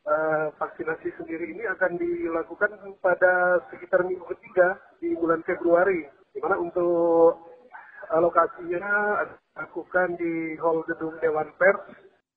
Uh, 0.06 0.54
vaksinasi 0.62 1.18
sendiri 1.18 1.50
ini 1.50 1.66
akan 1.66 1.98
dilakukan 1.98 2.78
pada 3.02 3.58
sekitar 3.74 4.06
minggu 4.06 4.22
ketiga 4.38 4.78
di 5.02 5.18
bulan 5.18 5.42
Februari, 5.42 6.06
di 6.36 6.40
mana 6.44 6.60
untuk 6.60 7.40
alokasinya 8.12 9.24
dilakukan 9.56 10.20
di 10.20 10.60
Hall 10.60 10.84
Gedung 10.84 11.16
Dewan 11.24 11.48
Pers. 11.56 11.96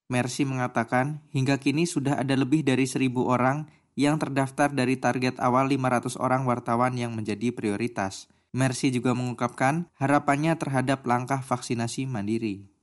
Mercy 0.08 0.46
mengatakan, 0.46 1.20
hingga 1.34 1.58
kini 1.58 1.84
sudah 1.84 2.22
ada 2.22 2.32
lebih 2.38 2.62
dari 2.62 2.86
seribu 2.86 3.26
orang 3.26 3.66
yang 3.98 4.16
terdaftar 4.16 4.70
dari 4.70 4.96
target 4.96 5.36
awal 5.42 5.66
500 5.66 6.14
orang 6.22 6.46
wartawan 6.46 6.94
yang 6.94 7.12
menjadi 7.12 7.50
prioritas. 7.50 8.30
Mercy 8.54 8.94
juga 8.94 9.12
mengungkapkan 9.12 9.90
harapannya 10.00 10.56
terhadap 10.56 11.04
langkah 11.04 11.44
vaksinasi 11.44 12.08
mandiri 12.08 12.78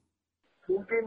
mungkin 0.70 1.06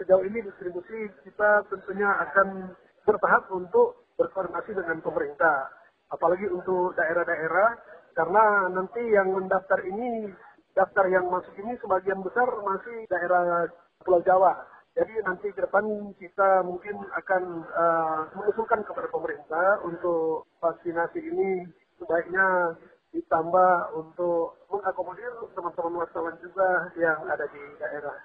sejauh 0.00 0.24
ini 0.24 0.40
distribusi 0.40 1.12
kita 1.24 1.64
tentunya 1.68 2.08
akan 2.08 2.72
bertahap 3.04 3.48
untuk 3.52 4.08
berkoordinasi 4.16 4.72
dengan 4.72 5.00
pemerintah. 5.04 5.68
Apalagi 6.08 6.46
untuk 6.48 6.94
daerah-daerah, 6.96 7.76
karena 8.14 8.70
nanti 8.70 9.02
yang 9.10 9.34
mendaftar 9.34 9.82
ini, 9.84 10.30
daftar 10.72 11.06
yang 11.10 11.26
masuk 11.28 11.54
ini 11.58 11.74
sebagian 11.82 12.22
besar 12.22 12.46
masih 12.62 13.06
daerah 13.10 13.66
Pulau 14.02 14.22
Jawa. 14.22 14.54
Jadi 14.94 15.10
nanti 15.26 15.50
ke 15.50 15.58
depan 15.58 16.14
kita 16.22 16.62
mungkin 16.62 17.02
akan 17.18 17.42
uh, 17.66 18.20
mengusulkan 18.38 18.86
kepada 18.86 19.10
pemerintah 19.10 19.82
untuk 19.82 20.46
vaksinasi 20.62 21.18
ini 21.18 21.66
sebaiknya 21.98 22.78
ditambah 23.10 23.74
untuk 23.98 24.58
mengakomodir 24.70 25.34
teman-teman 25.54 26.06
wartawan 26.06 26.34
juga 26.38 26.94
yang 26.94 27.26
ada 27.26 27.46
di 27.50 27.62
daerah. 27.82 28.18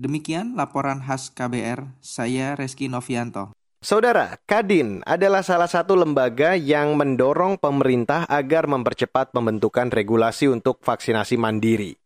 Demikian 0.00 0.56
laporan 0.56 1.04
khas 1.04 1.28
KBR, 1.28 2.00
saya 2.00 2.56
Reski 2.56 2.88
Novianto. 2.88 3.52
Saudara, 3.80 4.36
Kadin 4.44 5.00
adalah 5.08 5.40
salah 5.40 5.64
satu 5.64 5.96
lembaga 5.96 6.52
yang 6.52 7.00
mendorong 7.00 7.56
pemerintah 7.56 8.28
agar 8.28 8.68
mempercepat 8.68 9.32
pembentukan 9.32 9.88
regulasi 9.88 10.52
untuk 10.52 10.84
vaksinasi 10.84 11.40
mandiri. 11.40 11.96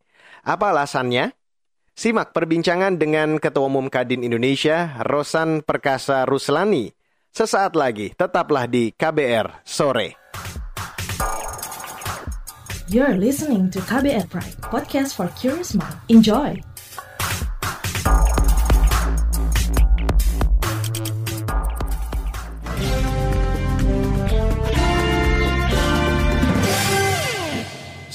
Apa 0.47 0.71
alasannya? 0.71 1.35
Simak 1.91 2.31
perbincangan 2.31 2.95
dengan 2.95 3.43
Ketua 3.43 3.67
Umum 3.67 3.91
Kadin 3.91 4.23
Indonesia, 4.23 5.03
Rosan 5.03 5.67
Perkasa 5.67 6.23
Ruslani. 6.23 6.95
Sesaat 7.35 7.75
lagi, 7.75 8.15
tetaplah 8.15 8.71
di 8.71 8.95
KBR 8.95 9.67
Sore. 9.67 10.15
You're 12.87 13.19
listening 13.19 13.67
to 13.75 13.83
KBR 13.83 14.31
Pride, 14.31 14.55
podcast 14.63 15.19
for 15.19 15.27
curious 15.35 15.75
mind. 15.75 15.99
Enjoy! 16.07 16.55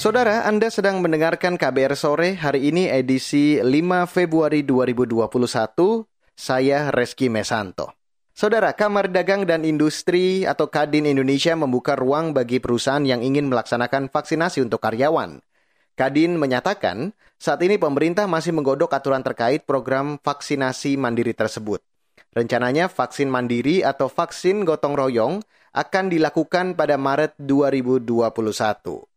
Saudara, 0.01 0.49
Anda 0.49 0.73
sedang 0.73 0.97
mendengarkan 1.05 1.61
KBR 1.61 1.93
Sore 1.93 2.33
hari 2.33 2.73
ini 2.73 2.89
edisi 2.89 3.61
5 3.61 4.09
Februari 4.09 4.65
2021. 4.65 5.29
Saya 6.33 6.89
Reski 6.89 7.29
Mesanto. 7.29 7.93
Saudara, 8.33 8.73
Kamar 8.73 9.13
Dagang 9.13 9.45
dan 9.45 9.61
Industri 9.61 10.41
atau 10.41 10.73
Kadin 10.73 11.05
Indonesia 11.05 11.53
membuka 11.53 11.93
ruang 11.93 12.33
bagi 12.33 12.57
perusahaan 12.57 13.05
yang 13.05 13.21
ingin 13.21 13.45
melaksanakan 13.45 14.09
vaksinasi 14.09 14.65
untuk 14.65 14.81
karyawan. 14.81 15.37
Kadin 15.93 16.33
menyatakan, 16.41 17.13
saat 17.37 17.61
ini 17.61 17.77
pemerintah 17.77 18.25
masih 18.25 18.57
menggodok 18.57 18.97
aturan 18.97 19.21
terkait 19.21 19.69
program 19.69 20.17
vaksinasi 20.17 20.97
mandiri 20.97 21.37
tersebut. 21.37 21.77
Rencananya 22.33 22.89
vaksin 22.89 23.29
mandiri 23.29 23.85
atau 23.85 24.09
vaksin 24.09 24.65
gotong 24.65 24.97
royong 24.97 25.45
akan 25.77 26.09
dilakukan 26.09 26.73
pada 26.73 26.97
Maret 26.97 27.37
2021. 27.37 29.10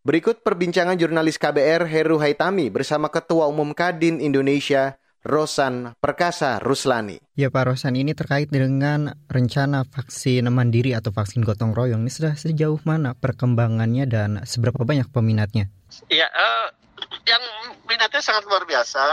Berikut 0.00 0.40
perbincangan 0.40 0.96
jurnalis 0.96 1.36
KBR 1.36 1.84
Heru 1.84 2.16
Haitami 2.24 2.72
bersama 2.72 3.12
Ketua 3.12 3.44
Umum 3.52 3.76
Kadin 3.76 4.16
Indonesia, 4.16 4.96
Rosan 5.20 5.92
Perkasa 6.00 6.56
Ruslani. 6.56 7.20
Ya 7.36 7.52
Pak 7.52 7.68
Rosan, 7.68 8.00
ini 8.00 8.16
terkait 8.16 8.48
dengan 8.48 9.12
rencana 9.28 9.84
vaksin 9.84 10.48
mandiri 10.48 10.96
atau 10.96 11.12
vaksin 11.12 11.44
gotong 11.44 11.76
royong. 11.76 12.00
Ini 12.00 12.12
sudah 12.16 12.32
sejauh 12.32 12.80
mana 12.88 13.12
perkembangannya 13.12 14.08
dan 14.08 14.40
seberapa 14.48 14.88
banyak 14.88 15.12
peminatnya? 15.12 15.68
Ya, 16.08 16.32
uh, 16.32 16.72
yang 17.28 17.44
minatnya 17.84 18.24
sangat 18.24 18.48
luar 18.48 18.64
biasa. 18.64 19.04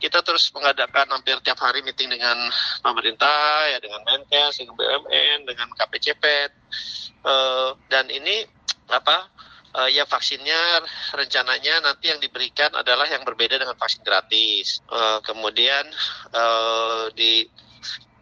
Kita 0.00 0.24
terus 0.24 0.48
mengadakan 0.56 1.12
hampir 1.12 1.36
tiap 1.44 1.60
hari 1.60 1.84
meeting 1.84 2.08
dengan 2.08 2.40
pemerintah, 2.80 3.68
ya 3.68 3.76
dengan 3.84 4.00
Menkes, 4.08 4.64
dengan 4.64 4.80
BUMN, 4.80 5.44
dengan 5.44 5.68
KPCP, 5.76 6.24
uh, 6.24 6.48
eh, 7.28 7.68
dan 7.92 8.08
ini 8.08 8.48
apa 8.88 9.28
uh, 9.74 9.88
ya 9.90 10.06
vaksinnya 10.06 10.82
rencananya 11.14 11.84
nanti 11.84 12.10
yang 12.10 12.18
diberikan 12.18 12.70
adalah 12.74 13.06
yang 13.06 13.22
berbeda 13.22 13.58
dengan 13.60 13.76
vaksin 13.78 14.02
gratis. 14.02 14.82
Uh, 14.90 15.18
kemudian 15.22 15.86
uh, 16.34 17.10
di 17.14 17.46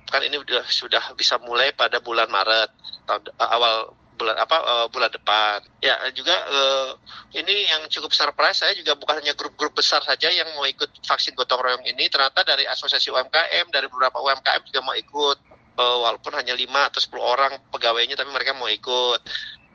kan 0.08 0.24
ini 0.24 0.40
sudah 0.40 0.64
sudah 0.64 1.04
bisa 1.12 1.36
mulai 1.44 1.76
pada 1.76 2.00
bulan 2.00 2.32
Maret 2.32 2.72
tahun 3.04 3.22
uh, 3.36 3.50
awal 3.52 3.74
bulan 4.18 4.34
apa 4.34 4.56
uh, 4.58 4.86
bulan 4.90 5.08
depan. 5.14 5.62
Ya 5.78 5.94
juga 6.10 6.34
uh, 6.34 6.90
ini 7.32 7.70
yang 7.70 7.86
cukup 7.86 8.10
surprise 8.10 8.60
saya 8.66 8.74
juga 8.74 8.98
bukan 8.98 9.22
hanya 9.22 9.32
grup-grup 9.38 9.78
besar 9.78 10.02
saja 10.02 10.26
yang 10.28 10.50
mau 10.58 10.66
ikut 10.66 10.90
vaksin 11.06 11.38
gotong 11.38 11.62
royong 11.62 11.86
ini, 11.86 12.10
ternyata 12.10 12.42
dari 12.42 12.66
asosiasi 12.66 13.14
UMKM 13.14 13.70
dari 13.70 13.86
beberapa 13.86 14.18
UMKM 14.18 14.62
juga 14.66 14.80
mau 14.82 14.98
ikut. 14.98 15.38
Uh, 15.78 16.02
walaupun 16.02 16.34
hanya 16.34 16.58
5 16.58 16.66
atau 16.90 16.98
10 16.98 17.22
orang 17.22 17.52
pegawainya 17.70 18.18
tapi 18.18 18.34
mereka 18.34 18.50
mau 18.58 18.66
ikut. 18.66 19.22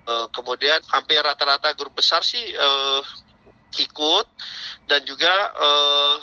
Uh, 0.04 0.28
kemudian 0.36 0.84
hampir 0.92 1.24
rata-rata 1.24 1.72
grup 1.80 1.96
besar 1.96 2.20
sih 2.24 2.44
uh, 2.56 3.02
ikut. 3.80 4.28
Dan 4.84 5.08
juga 5.08 5.32
uh, 5.56 6.18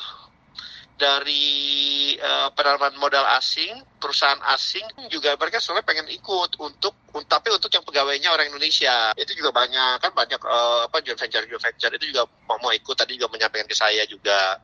dari 1.00 2.12
uh, 2.20 2.52
penanaman 2.52 3.00
modal 3.00 3.24
asing, 3.40 3.72
perusahaan 4.00 4.40
asing 4.56 4.82
juga 5.12 5.36
mereka 5.36 5.60
soalnya 5.60 5.84
pengen 5.84 6.08
ikut 6.08 6.56
untuk 6.56 6.96
tapi 7.28 7.52
untuk 7.52 7.70
yang 7.70 7.84
pegawainya 7.84 8.32
orang 8.32 8.48
Indonesia 8.48 9.12
itu 9.14 9.36
juga 9.36 9.52
banyak 9.52 10.00
kan 10.00 10.10
banyak 10.16 10.40
uh, 10.40 10.88
apa 10.88 11.04
joint 11.04 11.20
venture 11.20 11.44
joint 11.46 11.62
venture 11.62 11.92
itu 11.94 12.16
juga 12.16 12.24
mau, 12.48 12.56
mau 12.64 12.72
ikut 12.72 12.96
tadi 12.96 13.20
juga 13.20 13.30
menyampaikan 13.30 13.68
ke 13.68 13.76
saya 13.76 14.02
juga 14.08 14.58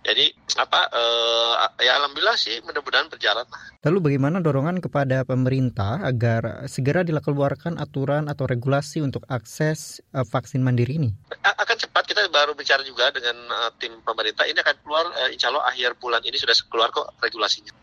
Jadi 0.00 0.32
apa 0.56 0.88
uh, 0.96 1.76
ya 1.76 2.00
alhamdulillah 2.00 2.32
sih 2.40 2.56
mudah-mudahan 2.64 3.12
berjalan. 3.12 3.44
Lalu 3.84 3.98
bagaimana 4.00 4.40
dorongan 4.40 4.80
kepada 4.80 5.28
pemerintah 5.28 6.00
agar 6.00 6.64
segera 6.72 7.04
dikeluarkan 7.04 7.76
aturan 7.76 8.32
atau 8.32 8.48
regulasi 8.48 9.04
untuk 9.04 9.28
akses 9.28 10.00
uh, 10.16 10.24
vaksin 10.24 10.64
mandiri 10.64 10.96
ini? 10.96 11.12
Akan 11.44 11.76
cepat 11.76 12.08
kita 12.08 12.24
baru 12.32 12.56
bicara 12.56 12.80
juga 12.80 13.12
dengan 13.12 13.36
uh, 13.52 13.70
tim 13.76 13.92
pemerintah 14.00 14.48
ini 14.48 14.56
akan 14.64 14.76
keluar 14.80 15.04
uh, 15.12 15.28
insya 15.28 15.52
Allah 15.52 15.68
akhir 15.68 16.00
bulan 16.00 16.24
ini 16.24 16.40
sudah 16.40 16.56
keluar 16.72 16.88
kok 16.88 17.12
regulasinya. 17.20 17.76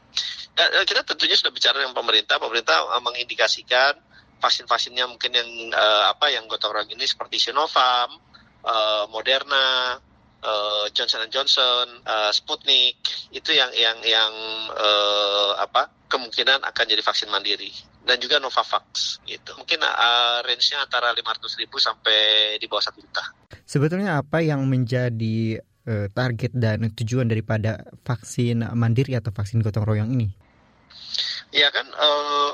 Ya, 0.57 0.81
kita 0.89 1.05
tentunya 1.05 1.37
sudah 1.37 1.53
bicara 1.53 1.77
dengan 1.77 1.93
pemerintah, 1.93 2.41
pemerintah 2.41 2.89
uh, 2.89 3.01
mengindikasikan 3.05 3.93
vaksin-vaksinnya 4.41 5.05
mungkin 5.05 5.33
yang 5.33 5.49
uh, 5.73 6.09
apa 6.09 6.33
yang 6.33 6.49
gotong 6.49 6.73
royong 6.73 6.93
ini 6.97 7.05
seperti 7.05 7.37
Sinovac, 7.37 8.09
uh, 8.65 9.05
Moderna, 9.13 9.97
uh, 10.41 10.85
Johnson 10.93 11.29
Johnson, 11.29 12.01
uh, 12.05 12.33
Sputnik 12.33 12.97
itu 13.33 13.53
yang 13.53 13.69
yang 13.73 13.97
yang 14.01 14.33
uh, 14.73 15.61
apa 15.61 15.93
kemungkinan 16.09 16.65
akan 16.65 16.85
jadi 16.89 17.05
vaksin 17.05 17.29
mandiri 17.29 17.69
dan 18.07 18.17
juga 18.17 18.39
Novavax 18.39 19.19
gitu. 19.29 19.53
Mungkin 19.59 19.83
uh, 19.83 20.39
range-nya 20.41 20.85
antara 20.85 21.11
500 21.11 21.61
ribu 21.61 21.77
sampai 21.77 22.55
di 22.57 22.65
bawah 22.65 22.81
satu 22.81 22.97
juta. 23.03 23.23
Sebetulnya 23.67 24.21
apa 24.23 24.41
yang 24.41 24.63
menjadi 24.65 25.61
target 25.87 26.51
dan 26.51 26.91
tujuan 26.91 27.31
daripada 27.31 27.79
vaksin 28.03 28.59
mandiri 28.75 29.15
atau 29.15 29.31
vaksin 29.31 29.63
gotong 29.63 29.87
royong 29.87 30.11
ini? 30.11 30.36
Ya 31.57 31.73
kan 31.73 31.89
uh, 31.89 32.53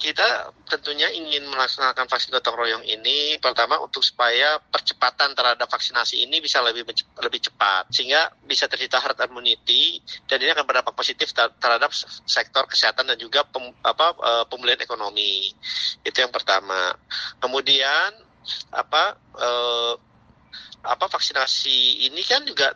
kita 0.00 0.54
tentunya 0.64 1.12
ingin 1.12 1.44
melaksanakan 1.52 2.08
vaksin 2.08 2.32
gotong 2.32 2.56
royong 2.56 2.80
ini 2.80 3.36
pertama 3.44 3.76
untuk 3.76 4.00
supaya 4.00 4.56
percepatan 4.72 5.36
terhadap 5.36 5.68
vaksinasi 5.68 6.24
ini 6.24 6.40
bisa 6.40 6.64
lebih 6.64 6.88
lebih 7.20 7.40
cepat 7.44 7.92
sehingga 7.92 8.32
bisa 8.48 8.64
tercipta 8.64 9.04
herd 9.04 9.20
immunity 9.28 10.00
dan 10.24 10.40
ini 10.40 10.56
akan 10.56 10.64
berdampak 10.64 10.96
positif 10.96 11.28
terhadap 11.36 11.92
sektor 12.24 12.64
kesehatan 12.64 13.12
dan 13.12 13.20
juga 13.20 13.44
pem, 13.44 13.68
apa 13.84 14.16
uh, 14.16 14.44
pemulihan 14.48 14.80
ekonomi. 14.80 15.52
Itu 16.00 16.24
yang 16.24 16.32
pertama. 16.32 16.96
Kemudian 17.44 18.16
apa 18.72 19.12
uh, 19.36 19.94
apa 20.88 21.04
vaksinasi 21.04 22.08
ini 22.08 22.24
kan 22.24 22.48
juga 22.48 22.72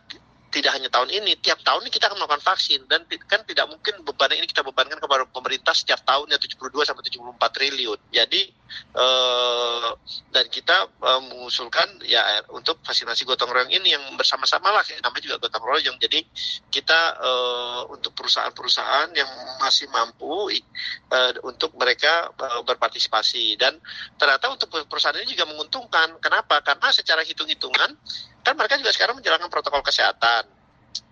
tidak 0.53 0.77
hanya 0.77 0.93
tahun 0.93 1.09
ini, 1.09 1.41
tiap 1.41 1.65
tahun 1.65 1.89
ini 1.89 1.91
kita 1.91 2.13
akan 2.13 2.21
melakukan 2.21 2.45
vaksin 2.45 2.85
dan 2.85 3.09
kan 3.25 3.41
tidak 3.49 3.65
mungkin 3.73 4.05
beban 4.05 4.37
ini 4.37 4.45
kita 4.45 4.61
bebankan 4.61 5.01
kepada 5.01 5.25
pemerintah 5.25 5.73
setiap 5.73 6.05
tahunnya 6.05 6.37
72 6.37 6.85
sampai 6.85 7.03
74 7.09 7.57
triliun. 7.57 7.99
Jadi 8.13 8.53
eh, 8.93 9.91
dan 10.29 10.47
kita 10.53 10.93
eh, 10.93 11.21
mengusulkan 11.25 12.05
ya 12.05 12.45
untuk 12.53 12.85
vaksinasi 12.85 13.25
gotong 13.25 13.49
royong 13.49 13.73
ini 13.73 13.97
yang 13.97 14.05
bersama-sama 14.13 14.77
lah 14.77 14.85
namanya 15.01 15.25
juga 15.25 15.49
gotong 15.49 15.65
royong. 15.65 15.97
Jadi 15.97 16.21
kita 16.69 17.01
eh, 17.17 17.81
untuk 17.89 18.13
perusahaan-perusahaan 18.13 19.09
yang 19.17 19.31
masih 19.57 19.89
mampu 19.89 20.53
eh, 20.53 21.33
untuk 21.49 21.73
mereka 21.81 22.29
eh, 22.29 22.61
berpartisipasi 22.61 23.57
dan 23.57 23.81
ternyata 24.21 24.53
untuk 24.53 24.69
perusahaan 24.85 25.17
ini 25.17 25.33
juga 25.33 25.49
menguntungkan. 25.49 26.21
Kenapa? 26.21 26.61
Karena 26.61 26.93
secara 26.93 27.25
hitung-hitungan 27.25 27.97
kan 28.43 28.55
mereka 28.59 28.79
juga 28.79 28.93
sekarang 28.95 29.19
menjalankan 29.19 29.49
protokol 29.49 29.83
kesehatan 29.83 30.47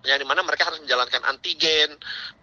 yang 0.05 0.17
di 0.17 0.25
mana 0.25 0.41
mereka 0.41 0.69
harus 0.69 0.81
menjalankan 0.81 1.21
antigen 1.29 1.93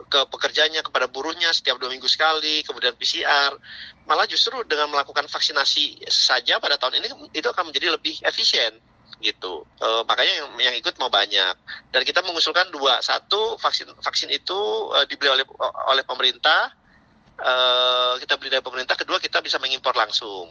ke 0.10 0.20
pekerjanya 0.30 0.86
kepada 0.86 1.10
buruhnya 1.10 1.50
setiap 1.54 1.82
dua 1.82 1.90
minggu 1.90 2.06
sekali 2.06 2.62
kemudian 2.62 2.94
PCR 2.94 3.58
malah 4.06 4.30
justru 4.30 4.62
dengan 4.70 4.94
melakukan 4.94 5.26
vaksinasi 5.26 6.06
saja 6.10 6.62
pada 6.62 6.78
tahun 6.78 7.02
ini 7.02 7.08
itu 7.34 7.48
akan 7.50 7.74
menjadi 7.74 7.98
lebih 7.98 8.22
efisien 8.26 8.78
gitu. 9.18 9.66
E, 9.82 9.88
makanya 10.06 10.46
yang, 10.46 10.50
yang 10.62 10.76
ikut 10.78 10.94
mau 11.02 11.10
banyak. 11.10 11.56
Dan 11.90 12.02
kita 12.06 12.22
mengusulkan 12.22 12.70
dua. 12.70 13.02
Satu 13.02 13.58
vaksin 13.58 13.90
vaksin 13.98 14.30
itu 14.30 14.58
e, 14.94 15.10
dibeli 15.10 15.34
oleh 15.34 15.46
oleh 15.90 16.04
pemerintah. 16.06 16.74
Uh, 17.38 18.18
kita 18.18 18.34
beli 18.42 18.50
dari 18.50 18.66
pemerintah, 18.66 18.98
kedua 18.98 19.22
kita 19.22 19.46
bisa 19.46 19.62
mengimpor 19.62 19.94
langsung. 19.94 20.50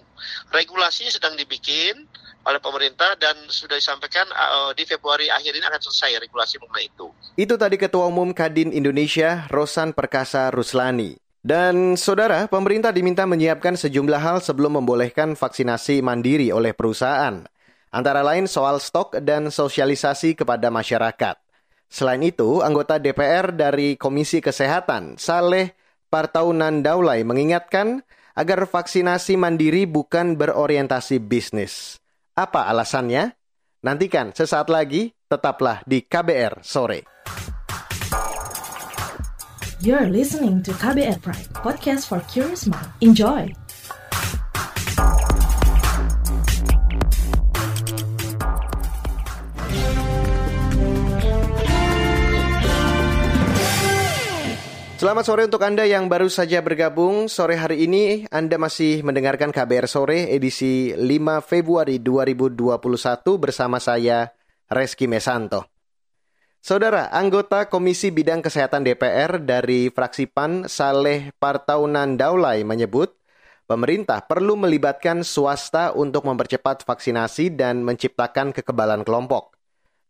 Regulasinya 0.54 1.10
sedang 1.10 1.34
dibikin 1.34 2.06
oleh 2.46 2.62
pemerintah 2.62 3.18
dan 3.18 3.34
sudah 3.50 3.74
disampaikan 3.74 4.22
uh, 4.30 4.70
di 4.70 4.86
Februari 4.86 5.26
akhir 5.26 5.58
ini 5.58 5.66
akan 5.66 5.82
selesai 5.82 6.22
regulasi 6.22 6.62
mengenai 6.62 6.86
itu. 6.86 7.06
Itu 7.34 7.58
tadi 7.58 7.74
Ketua 7.74 8.06
Umum 8.06 8.30
Kadin 8.30 8.70
Indonesia, 8.70 9.50
Rosan 9.50 9.90
Perkasa 9.90 10.54
Ruslani. 10.54 11.18
Dan 11.42 11.94
saudara, 11.94 12.46
pemerintah 12.46 12.90
diminta 12.90 13.22
menyiapkan 13.26 13.78
sejumlah 13.78 14.18
hal 14.18 14.38
sebelum 14.42 14.82
membolehkan 14.82 15.34
vaksinasi 15.38 16.02
mandiri 16.02 16.50
oleh 16.50 16.74
perusahaan. 16.74 17.42
Antara 17.90 18.22
lain 18.26 18.50
soal 18.50 18.82
stok 18.82 19.22
dan 19.22 19.50
sosialisasi 19.50 20.34
kepada 20.34 20.70
masyarakat. 20.74 21.38
Selain 21.86 22.18
itu, 22.22 22.66
anggota 22.66 22.98
DPR 22.98 23.54
dari 23.54 23.94
Komisi 23.94 24.42
Kesehatan, 24.42 25.22
Saleh 25.22 25.78
Partaunan 26.10 26.82
Daulay 26.82 27.22
mengingatkan 27.22 28.02
agar 28.34 28.66
vaksinasi 28.66 29.38
mandiri 29.38 29.86
bukan 29.86 30.34
berorientasi 30.34 31.22
bisnis. 31.22 32.02
Apa 32.36 32.68
alasannya? 32.68 33.32
Nantikan 33.80 34.28
sesaat 34.28 34.68
lagi, 34.68 35.08
tetaplah 35.24 35.80
di 35.88 36.04
KBR 36.04 36.60
sore. 36.60 37.08
You're 39.80 40.12
listening 40.12 40.60
to 40.68 40.76
KBR 40.76 41.24
Pride, 41.24 41.48
podcast 41.56 42.12
for 42.12 42.20
curious 42.28 42.68
mind. 42.68 42.92
Enjoy! 43.00 43.48
Selamat 54.96 55.28
sore 55.28 55.44
untuk 55.44 55.60
Anda 55.60 55.84
yang 55.84 56.08
baru 56.08 56.32
saja 56.32 56.64
bergabung. 56.64 57.28
Sore 57.28 57.60
hari 57.60 57.84
ini 57.84 58.24
Anda 58.32 58.56
masih 58.56 59.04
mendengarkan 59.04 59.52
KBR 59.52 59.84
Sore 59.84 60.32
edisi 60.32 60.96
5 60.96 61.44
Februari 61.44 62.00
2021 62.00 62.80
bersama 63.36 63.76
saya 63.76 64.32
Reski 64.72 65.04
Mesanto. 65.04 65.68
Saudara, 66.64 67.12
anggota 67.12 67.68
Komisi 67.68 68.08
Bidang 68.08 68.40
Kesehatan 68.40 68.88
DPR 68.88 69.36
dari 69.44 69.92
fraksi 69.92 70.32
PAN 70.32 70.64
Saleh 70.64 71.28
Partaunan 71.36 72.16
Daulay 72.16 72.64
menyebut 72.64 73.20
pemerintah 73.68 74.24
perlu 74.24 74.56
melibatkan 74.56 75.20
swasta 75.28 75.92
untuk 75.92 76.24
mempercepat 76.24 76.88
vaksinasi 76.88 77.52
dan 77.52 77.84
menciptakan 77.84 78.48
kekebalan 78.56 79.04
kelompok. 79.04 79.60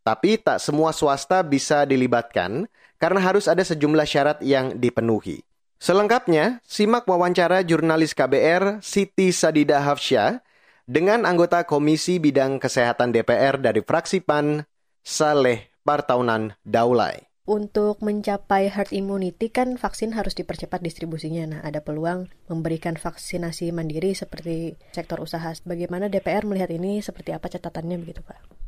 Tapi 0.07 0.39
tak 0.39 0.63
semua 0.63 0.95
swasta 0.95 1.43
bisa 1.43 1.83
dilibatkan 1.83 2.71
karena 2.97 3.21
harus 3.21 3.47
ada 3.47 3.63
sejumlah 3.65 4.07
syarat 4.09 4.39
yang 4.45 4.77
dipenuhi. 4.77 5.45
Selengkapnya, 5.77 6.65
simak 6.65 7.05
wawancara 7.05 7.61
jurnalis 7.61 8.17
KBR 8.17 8.81
Siti 8.81 9.29
Sadida 9.29 9.85
Hafsyah 9.85 10.41
dengan 10.89 11.29
anggota 11.29 11.67
Komisi 11.69 12.17
Bidang 12.17 12.57
Kesehatan 12.57 13.13
DPR 13.13 13.61
dari 13.61 13.85
fraksi 13.85 14.25
PAN, 14.25 14.65
Saleh 15.05 15.69
Partaunan 15.85 16.57
Daulay. 16.65 17.27
Untuk 17.47 18.03
mencapai 18.03 18.67
herd 18.67 18.91
immunity 18.91 19.55
kan 19.55 19.79
vaksin 19.79 20.11
harus 20.19 20.35
dipercepat 20.35 20.83
distribusinya. 20.83 21.45
Nah, 21.47 21.61
ada 21.63 21.79
peluang 21.79 22.27
memberikan 22.51 22.99
vaksinasi 22.99 23.71
mandiri 23.71 24.19
seperti 24.19 24.75
sektor 24.91 25.23
usaha. 25.23 25.55
Bagaimana 25.63 26.11
DPR 26.11 26.43
melihat 26.43 26.75
ini? 26.75 26.99
Seperti 26.99 27.31
apa 27.31 27.47
catatannya 27.47 28.03
begitu, 28.03 28.27
Pak? 28.27 28.67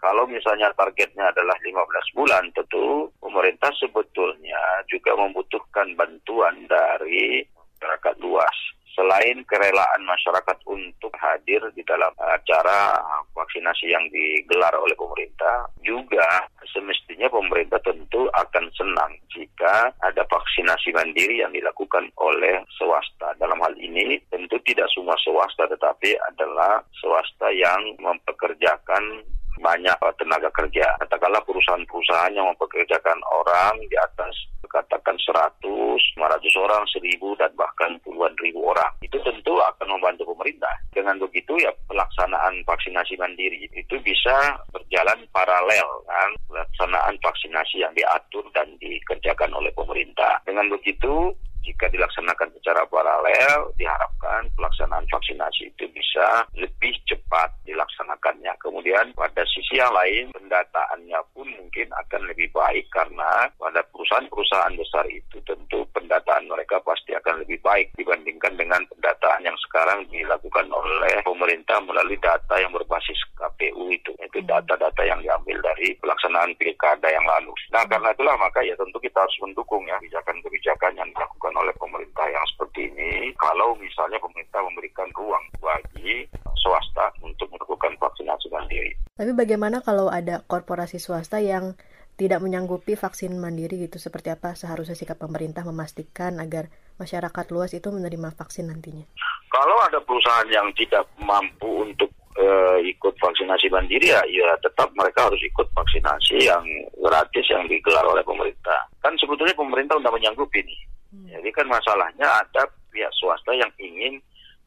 Kalau 0.00 0.24
misalnya 0.28 0.72
targetnya 0.72 1.32
adalah 1.32 1.56
15 1.60 2.16
bulan, 2.16 2.44
tentu 2.56 3.12
pemerintah 3.44 3.76
sebetulnya 3.76 4.80
juga 4.88 5.12
membutuhkan 5.20 5.92
bantuan 6.00 6.64
dari 6.64 7.44
masyarakat 7.76 8.16
luas. 8.24 8.56
Selain 8.96 9.44
kerelaan 9.44 10.00
masyarakat 10.08 10.64
untuk 10.64 11.12
hadir 11.20 11.60
di 11.76 11.84
dalam 11.84 12.08
acara 12.24 12.96
vaksinasi 13.36 13.92
yang 13.92 14.08
digelar 14.08 14.72
oleh 14.80 14.96
pemerintah, 14.96 15.68
juga 15.84 16.24
semestinya 16.72 17.28
pemerintah 17.28 17.76
tentu 17.84 18.24
akan 18.32 18.64
senang 18.72 19.12
jika 19.28 19.92
ada 20.00 20.24
vaksinasi 20.24 20.96
mandiri 20.96 21.44
yang 21.44 21.52
dilakukan 21.52 22.08
oleh 22.16 22.64
swasta. 22.80 23.36
Dalam 23.36 23.60
hal 23.60 23.76
ini 23.76 24.24
tentu 24.32 24.56
tidak 24.64 24.88
semua 24.96 25.20
swasta 25.20 25.68
tetapi 25.68 26.16
adalah 26.32 26.80
swasta 26.96 27.52
yang 27.52 27.92
mempekerjakan 28.00 29.20
banyak 29.60 29.96
tenaga 30.18 30.50
kerja. 30.50 30.86
Katakanlah 31.02 31.42
perusahaan-perusahaan 31.46 32.34
yang 32.34 32.46
mempekerjakan 32.54 33.18
orang 33.30 33.78
di 33.86 33.96
atas 33.98 34.34
katakan 34.74 35.14
100, 35.14 35.62
500 35.62 36.58
orang, 36.58 36.82
1000 36.90 37.38
dan 37.38 37.50
bahkan 37.54 37.94
puluhan 38.02 38.34
ribu 38.42 38.66
orang. 38.66 38.90
Itu 39.06 39.22
tentu 39.22 39.54
akan 39.54 39.86
membantu 39.86 40.26
pemerintah. 40.34 40.74
Dengan 40.90 41.22
begitu 41.22 41.54
ya 41.62 41.70
pelaksanaan 41.86 42.66
vaksinasi 42.66 43.14
mandiri 43.14 43.70
itu 43.70 43.94
bisa 44.02 44.58
berjalan 44.74 45.22
paralel 45.30 45.86
kan 46.10 46.30
pelaksanaan 46.50 47.14
vaksinasi 47.22 47.86
yang 47.86 47.94
diatur 47.94 48.42
dan 48.50 48.66
dikerjakan 48.82 49.54
oleh 49.54 49.70
pemerintah. 49.78 50.42
Dengan 50.42 50.66
begitu 50.74 51.30
jika 51.64 51.88
dilaksanakan 51.88 52.52
secara 52.60 52.84
paralel, 52.86 53.72
diharapkan 53.80 54.46
pelaksanaan 54.52 55.08
vaksinasi 55.08 55.72
itu 55.72 55.88
bisa 55.90 56.44
lebih 56.54 56.92
cepat 57.08 57.48
dilaksanakannya. 57.64 58.52
Kemudian 58.60 59.16
pada 59.16 59.42
sisi 59.48 59.80
yang 59.80 59.90
lain, 59.90 60.28
pendataannya 60.36 61.18
pun 61.44 61.60
mungkin 61.60 61.92
akan 61.92 62.24
lebih 62.32 62.48
baik 62.56 62.88
karena 62.88 63.52
pada 63.60 63.84
perusahaan-perusahaan 63.92 64.80
besar 64.80 65.04
itu 65.12 65.36
tentu 65.44 65.84
pendataan 65.92 66.48
mereka 66.48 66.80
pasti 66.80 67.12
akan 67.12 67.44
lebih 67.44 67.60
baik 67.60 67.92
dibandingkan 68.00 68.56
dengan 68.56 68.80
pendataan 68.88 69.44
yang 69.44 69.58
sekarang 69.68 70.08
dilakukan 70.08 70.64
oleh 70.72 71.20
pemerintah 71.20 71.84
melalui 71.84 72.16
data 72.24 72.56
yang 72.56 72.72
berbasis 72.72 73.20
KPU 73.36 73.92
itu. 73.92 74.16
Itu 74.24 74.40
hmm. 74.40 74.48
data-data 74.48 75.04
yang 75.04 75.20
diambil 75.20 75.60
dari 75.60 75.92
pelaksanaan 76.00 76.56
pilkada 76.56 77.12
yang 77.12 77.28
lalu. 77.28 77.52
Nah 77.76 77.84
karena 77.84 78.16
itulah 78.16 78.40
maka 78.40 78.64
ya 78.64 78.72
tentu 78.80 78.96
kita 79.04 79.20
harus 79.20 79.36
mendukung 79.44 79.84
ya 79.84 80.00
kebijakan-kebijakan 80.00 80.96
yang 80.96 81.08
dilakukan 81.12 81.52
oleh 81.60 81.74
pemerintah 81.76 82.24
yang 82.32 82.44
seperti 82.56 82.88
ini. 82.88 83.36
Kalau 83.36 83.76
misalnya 83.76 84.16
pemerintah 84.16 84.64
memberikan 84.64 85.12
ruang 85.12 85.44
bagi 85.60 86.24
swasta 86.56 87.12
untuk 87.20 87.52
melakukan 87.52 87.92
vaksinasi 88.00 88.48
mandiri. 88.48 89.03
Tapi 89.14 89.30
bagaimana 89.30 89.78
kalau 89.78 90.10
ada 90.10 90.42
korporasi 90.42 90.98
swasta 90.98 91.38
yang 91.38 91.78
tidak 92.18 92.42
menyanggupi 92.42 92.98
vaksin 92.98 93.38
mandiri 93.38 93.86
gitu 93.86 94.02
seperti 94.02 94.34
apa 94.34 94.58
seharusnya 94.58 94.98
sikap 94.98 95.22
pemerintah 95.22 95.62
memastikan 95.62 96.42
agar 96.42 96.66
masyarakat 96.98 97.46
luas 97.54 97.70
itu 97.78 97.94
menerima 97.94 98.34
vaksin 98.34 98.74
nantinya? 98.74 99.06
Kalau 99.54 99.78
ada 99.86 100.02
perusahaan 100.02 100.50
yang 100.50 100.66
tidak 100.74 101.06
mampu 101.22 101.86
untuk 101.86 102.10
uh, 102.34 102.82
ikut 102.82 103.14
vaksinasi 103.22 103.70
mandiri 103.70 104.10
ya, 104.10 104.18
ya 104.26 104.50
tetap 104.58 104.90
mereka 104.98 105.30
harus 105.30 105.38
ikut 105.46 105.66
vaksinasi 105.70 106.50
yang 106.50 106.66
gratis 106.98 107.46
yang 107.54 107.62
digelar 107.70 108.02
oleh 108.02 108.26
pemerintah. 108.26 108.82
Kan 108.98 109.14
sebetulnya 109.14 109.54
pemerintah 109.54 109.94
sudah 110.02 110.10
menyanggupi 110.10 110.58
nih. 110.58 110.80
Hmm. 111.14 111.26
Jadi 111.38 111.54
kan 111.54 111.70
masalahnya 111.70 112.26
ada 112.42 112.66
pihak 112.90 113.14
swasta 113.14 113.54
yang 113.54 113.70
ingin 113.78 114.18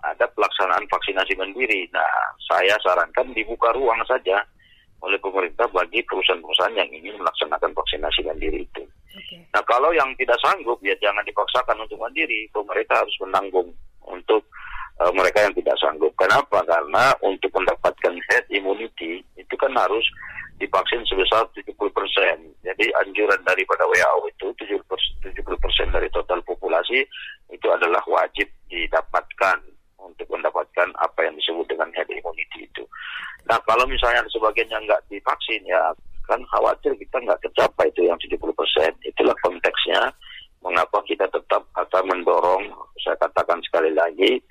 ada 0.05 0.25
pelaksanaan 0.29 0.85
vaksinasi 0.89 1.33
mandiri. 1.37 1.89
Nah, 1.89 2.33
saya 2.45 2.77
sarankan 2.81 3.33
dibuka 3.33 3.73
ruang 3.73 4.01
saja 4.05 4.41
oleh 5.01 5.17
pemerintah 5.21 5.69
bagi 5.69 6.01
perusahaan-perusahaan 6.05 6.77
yang 6.77 6.89
ingin 6.89 7.17
melaksanakan 7.21 7.69
vaksinasi 7.73 8.25
mandiri 8.25 8.65
itu. 8.65 8.83
Okay. 9.13 9.41
Nah 9.53 9.61
kalau 9.65 9.93
yang 9.93 10.09
tidak 10.17 10.37
sanggup 10.41 10.77
ya 10.81 10.93
jangan 10.97 11.21
dipaksakan 11.25 11.77
untuk 11.81 12.01
mandiri, 12.01 12.49
pemerintah 12.49 13.01
harus 13.05 13.13
menanggung 13.21 13.69
untuk 14.05 14.41
uh, 15.01 15.13
mereka 15.13 15.45
yang 15.45 15.53
tidak 15.53 15.77
sanggup. 15.77 16.13
Kenapa? 16.17 16.65
Karena 16.65 17.13
untuk 17.21 17.53
mendapatkan 17.53 18.13
head 18.29 18.45
immunity 18.49 19.21
itu 19.37 19.55
kan 19.57 19.73
harus 19.77 20.05
divaksin 20.57 21.05
sebesar 21.05 21.45
70 21.53 21.77
persen. 21.93 22.37
Jadi 22.65 22.89
anjuran 23.05 23.41
daripada 23.45 23.85
WHO 23.85 24.19
itu 24.33 24.47
70 24.57 25.45
persen 25.61 25.87
dari 25.93 26.09
total 26.09 26.41
populasi 26.41 27.05
itu 27.53 27.67
adalah 27.69 28.01
wajib 28.09 28.49
didapatkan 28.65 29.61
untuk 30.07 30.27
mendapatkan 30.31 30.87
apa 31.03 31.19
yang 31.27 31.35
disebut 31.35 31.67
dengan 31.67 31.91
head 31.91 32.07
immunity 32.07 32.63
itu. 32.63 32.83
Nah 33.51 33.59
kalau 33.67 33.83
misalnya 33.85 34.23
sebagian 34.31 34.71
yang 34.71 34.83
nggak 34.87 35.03
divaksin 35.11 35.61
ya 35.67 35.91
kan 36.27 36.43
khawatir 36.51 36.91
kita 36.99 37.17
nggak 37.23 37.39
tercapai 37.43 37.87
itu 37.91 38.07
yang 38.07 38.19
70 38.19 38.39
persen. 38.55 38.91
Itulah 39.03 39.35
konteksnya 39.43 40.11
mengapa 40.59 40.99
kita 41.07 41.23
tetap 41.31 41.63
akan 41.79 42.03
mendorong, 42.11 42.67
saya 42.99 43.15
katakan 43.21 43.63
sekali 43.63 43.93
lagi, 43.95 44.41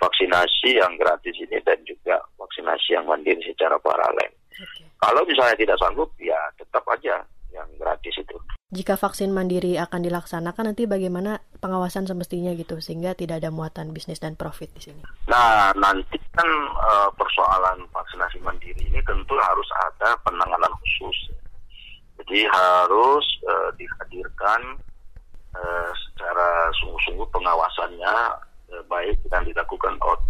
vaksinasi 0.00 0.80
yang 0.80 0.96
gratis 0.96 1.36
ini 1.36 1.60
dan 1.64 1.76
juga 1.84 2.16
vaksinasi 2.40 2.96
yang 2.96 3.04
mandiri 3.04 3.40
secara 3.44 3.76
paralel. 3.80 4.30
Okay. 4.56 4.88
Kalau 4.96 5.20
misalnya 5.28 5.56
tidak 5.60 5.76
sanggup, 5.76 6.08
ya 6.16 6.38
tetap 6.56 6.80
aja 6.88 7.20
yang 7.56 7.68
gratis 7.80 8.12
itu. 8.20 8.36
Jika 8.66 8.98
vaksin 9.00 9.32
mandiri 9.32 9.80
akan 9.80 10.04
dilaksanakan 10.04 10.74
nanti 10.74 10.84
bagaimana 10.84 11.40
pengawasan 11.62 12.04
semestinya 12.04 12.52
gitu 12.52 12.82
sehingga 12.82 13.16
tidak 13.16 13.40
ada 13.40 13.54
muatan 13.54 13.94
bisnis 13.96 14.20
dan 14.20 14.36
profit 14.36 14.68
di 14.76 14.90
sini. 14.90 15.02
Nah, 15.30 15.72
nanti 15.78 16.18
kan 16.34 16.50
uh, 16.76 17.08
persoalan 17.16 17.86
vaksinasi 17.94 18.42
mandiri 18.42 18.82
ini 18.90 19.00
tentu 19.06 19.38
harus 19.38 19.68
ada 19.86 20.18
penanganan 20.26 20.72
khusus. 20.82 21.30
Jadi 22.20 22.42
harus 22.50 23.24
uh, 23.46 23.70
dihadirkan 23.78 24.60
uh, 25.54 25.90
secara 25.94 26.68
sungguh-sungguh 26.82 27.28
pengawasannya 27.32 28.14
uh, 28.76 28.82
baik 28.90 29.16
yang 29.30 29.46
dilakukan 29.46 29.94
oleh 30.02 30.26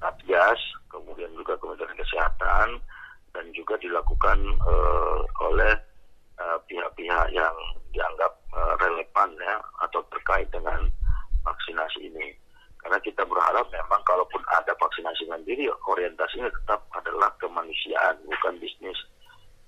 Satgas, 0.00 0.58
kemudian 0.88 1.28
juga 1.36 1.60
Kementerian 1.60 1.92
Kesehatan 1.92 2.82
dan 3.30 3.44
juga 3.52 3.76
dilakukan 3.78 4.42
uh, 4.64 5.22
oleh 5.44 5.76
Eh, 5.76 5.89
pihak-pihak 6.66 7.26
uh, 7.28 7.34
yang 7.34 7.54
dianggap 7.92 8.32
uh, 8.54 8.74
relevan 8.80 9.30
ya 9.40 9.56
atau 9.84 10.00
terkait 10.14 10.48
dengan 10.54 10.88
vaksinasi 11.44 12.10
ini. 12.10 12.32
Karena 12.80 12.96
kita 13.04 13.22
berharap 13.28 13.68
memang 13.68 14.00
kalaupun 14.08 14.40
ada 14.56 14.72
vaksinasi 14.80 15.28
mandiri, 15.28 15.68
orientasinya 15.84 16.48
tetap 16.48 16.80
adalah 16.96 17.28
kemanusiaan, 17.36 18.16
bukan 18.24 18.56
bisnis. 18.56 18.96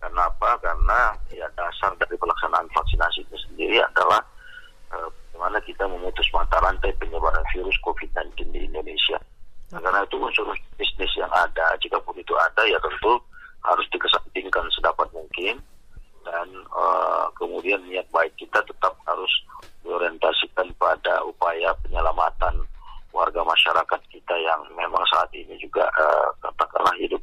Karena 0.01 0.27
apa? 0.27 0.57
Karena 0.65 1.13
ya 1.29 1.45
dasar 1.53 1.93
dari 2.01 2.17
pelaksanaan 2.17 2.67
vaksinasi 2.73 3.21
itu 3.29 3.37
sendiri 3.49 3.85
adalah 3.85 4.25
uh, 4.97 5.09
bagaimana 5.31 5.59
kita 5.69 5.85
memutus 5.85 6.25
mata 6.33 6.57
rantai 6.65 6.95
penyebaran 6.97 7.45
virus 7.53 7.77
COVID-19 7.85 8.49
di 8.49 8.61
Indonesia. 8.65 9.21
Nah, 9.73 9.81
karena 9.81 10.05
itu 10.05 10.17
unsur 10.21 10.49
bisnis 10.77 11.13
yang 11.17 11.33
ada, 11.33 11.77
jika 11.81 12.01
pun 12.01 12.17
itu 12.17 12.33
ada 12.37 12.63
ya 12.65 12.77
tentu 12.81 13.17
harus 13.63 13.87
dikesampingkan 13.93 14.69
sedapat 14.75 15.09
mungkin 15.15 15.61
uh, 16.71 17.27
kemudian 17.35 17.83
niat 17.89 18.07
baik 18.15 18.33
kita 18.39 18.63
tetap 18.63 18.95
harus 19.09 19.33
diorientasikan 19.83 20.71
pada 20.79 21.23
upaya 21.27 21.75
penyelamatan 21.83 22.63
warga 23.13 23.45
masyarakat 23.45 24.01
kita 24.09 24.35
yang 24.41 24.61
memang 24.73 25.05
saat 25.13 25.29
ini 25.37 25.53
juga 25.61 25.85
uh, 25.85 26.33
katakanlah 26.41 26.97
hidup 26.97 27.21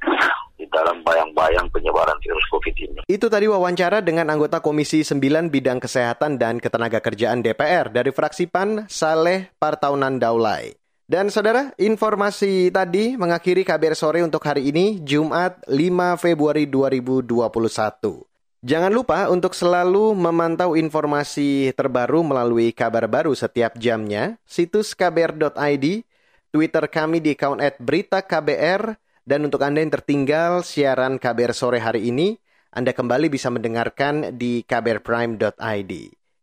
di 0.59 0.65
dalam 0.69 1.01
bayang-bayang 1.01 1.67
penyebaran 1.73 2.15
virus 2.21 2.45
COVID 2.53 2.75
ini. 2.77 2.99
Itu 3.09 3.27
tadi 3.27 3.49
wawancara 3.49 4.05
dengan 4.05 4.29
anggota 4.29 4.61
Komisi 4.61 5.01
9 5.01 5.49
Bidang 5.49 5.81
Kesehatan 5.81 6.37
dan 6.37 6.61
Ketenagakerjaan 6.61 7.41
DPR 7.41 7.89
dari 7.89 8.13
fraksi 8.13 8.45
PAN, 8.45 8.85
Saleh 8.85 9.49
Partaunan 9.57 10.21
Daulay. 10.21 10.77
Dan 11.09 11.33
saudara, 11.33 11.73
informasi 11.81 12.69
tadi 12.69 13.17
mengakhiri 13.17 13.65
KBR 13.65 13.97
sore 13.97 14.21
untuk 14.21 14.45
hari 14.45 14.69
ini, 14.69 15.01
Jumat 15.01 15.57
5 15.65 16.21
Februari 16.21 16.69
2021. 16.69 18.28
Jangan 18.59 18.91
lupa 18.91 19.31
untuk 19.31 19.55
selalu 19.55 20.11
memantau 20.19 20.75
informasi 20.75 21.71
terbaru 21.79 22.27
melalui 22.27 22.75
kabar 22.75 23.07
baru 23.07 23.31
setiap 23.31 23.79
jamnya, 23.79 24.35
situs 24.43 24.91
kbr.id, 24.99 26.03
Twitter 26.51 26.83
kami 26.91 27.23
di 27.23 27.39
account 27.39 27.63
at 27.63 27.79
berita 27.79 28.19
KBR, 28.19 28.99
dan 29.23 29.47
untuk 29.47 29.63
Anda 29.63 29.79
yang 29.79 29.95
tertinggal 29.95 30.67
siaran 30.67 31.15
KBR 31.15 31.55
sore 31.55 31.79
hari 31.79 32.11
ini, 32.11 32.35
Anda 32.75 32.91
kembali 32.91 33.31
bisa 33.31 33.47
mendengarkan 33.47 34.35
di 34.35 34.67
kbrprime.id. 34.67 35.93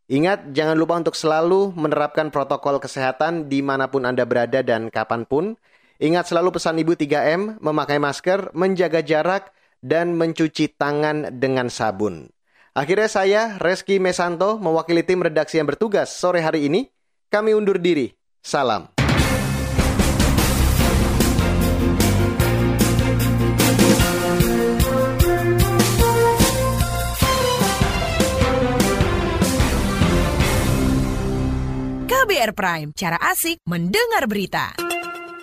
Ingat, 0.09 0.57
jangan 0.57 0.73
lupa 0.73 0.97
untuk 0.97 1.13
selalu 1.13 1.69
menerapkan 1.77 2.33
protokol 2.33 2.81
kesehatan 2.81 3.45
di 3.45 3.61
mana 3.61 3.93
pun 3.93 4.09
Anda 4.09 4.25
berada 4.25 4.65
dan 4.65 4.89
kapan 4.89 5.29
pun. 5.29 5.53
Ingat 6.01 6.33
selalu 6.33 6.57
pesan 6.57 6.81
Ibu 6.81 6.97
3M, 6.97 7.61
memakai 7.61 8.01
masker, 8.01 8.57
menjaga 8.57 9.05
jarak, 9.05 9.53
dan 9.87 10.19
mencuci 10.19 10.75
tangan 10.75 11.39
dengan 11.39 11.71
sabun. 11.71 12.27
Akhirnya 12.75 13.09
saya, 13.09 13.41
Reski 13.57 13.97
Mesanto, 13.97 14.59
mewakili 14.59 15.01
tim 15.01 15.23
redaksi 15.23 15.57
yang 15.57 15.65
bertugas 15.65 16.11
sore 16.13 16.43
hari 16.43 16.67
ini. 16.67 16.91
Kami 17.31 17.55
undur 17.55 17.79
diri. 17.79 18.11
Salam. 18.43 18.91
KBR 32.07 32.51
Prime, 32.53 32.89
cara 32.93 33.17
asik 33.33 33.63
mendengar 33.65 34.29
berita. 34.29 34.77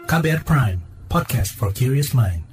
KBR 0.06 0.46
Prime, 0.46 0.78
podcast 1.10 1.56
for 1.56 1.74
curious 1.74 2.14
mind. 2.14 2.43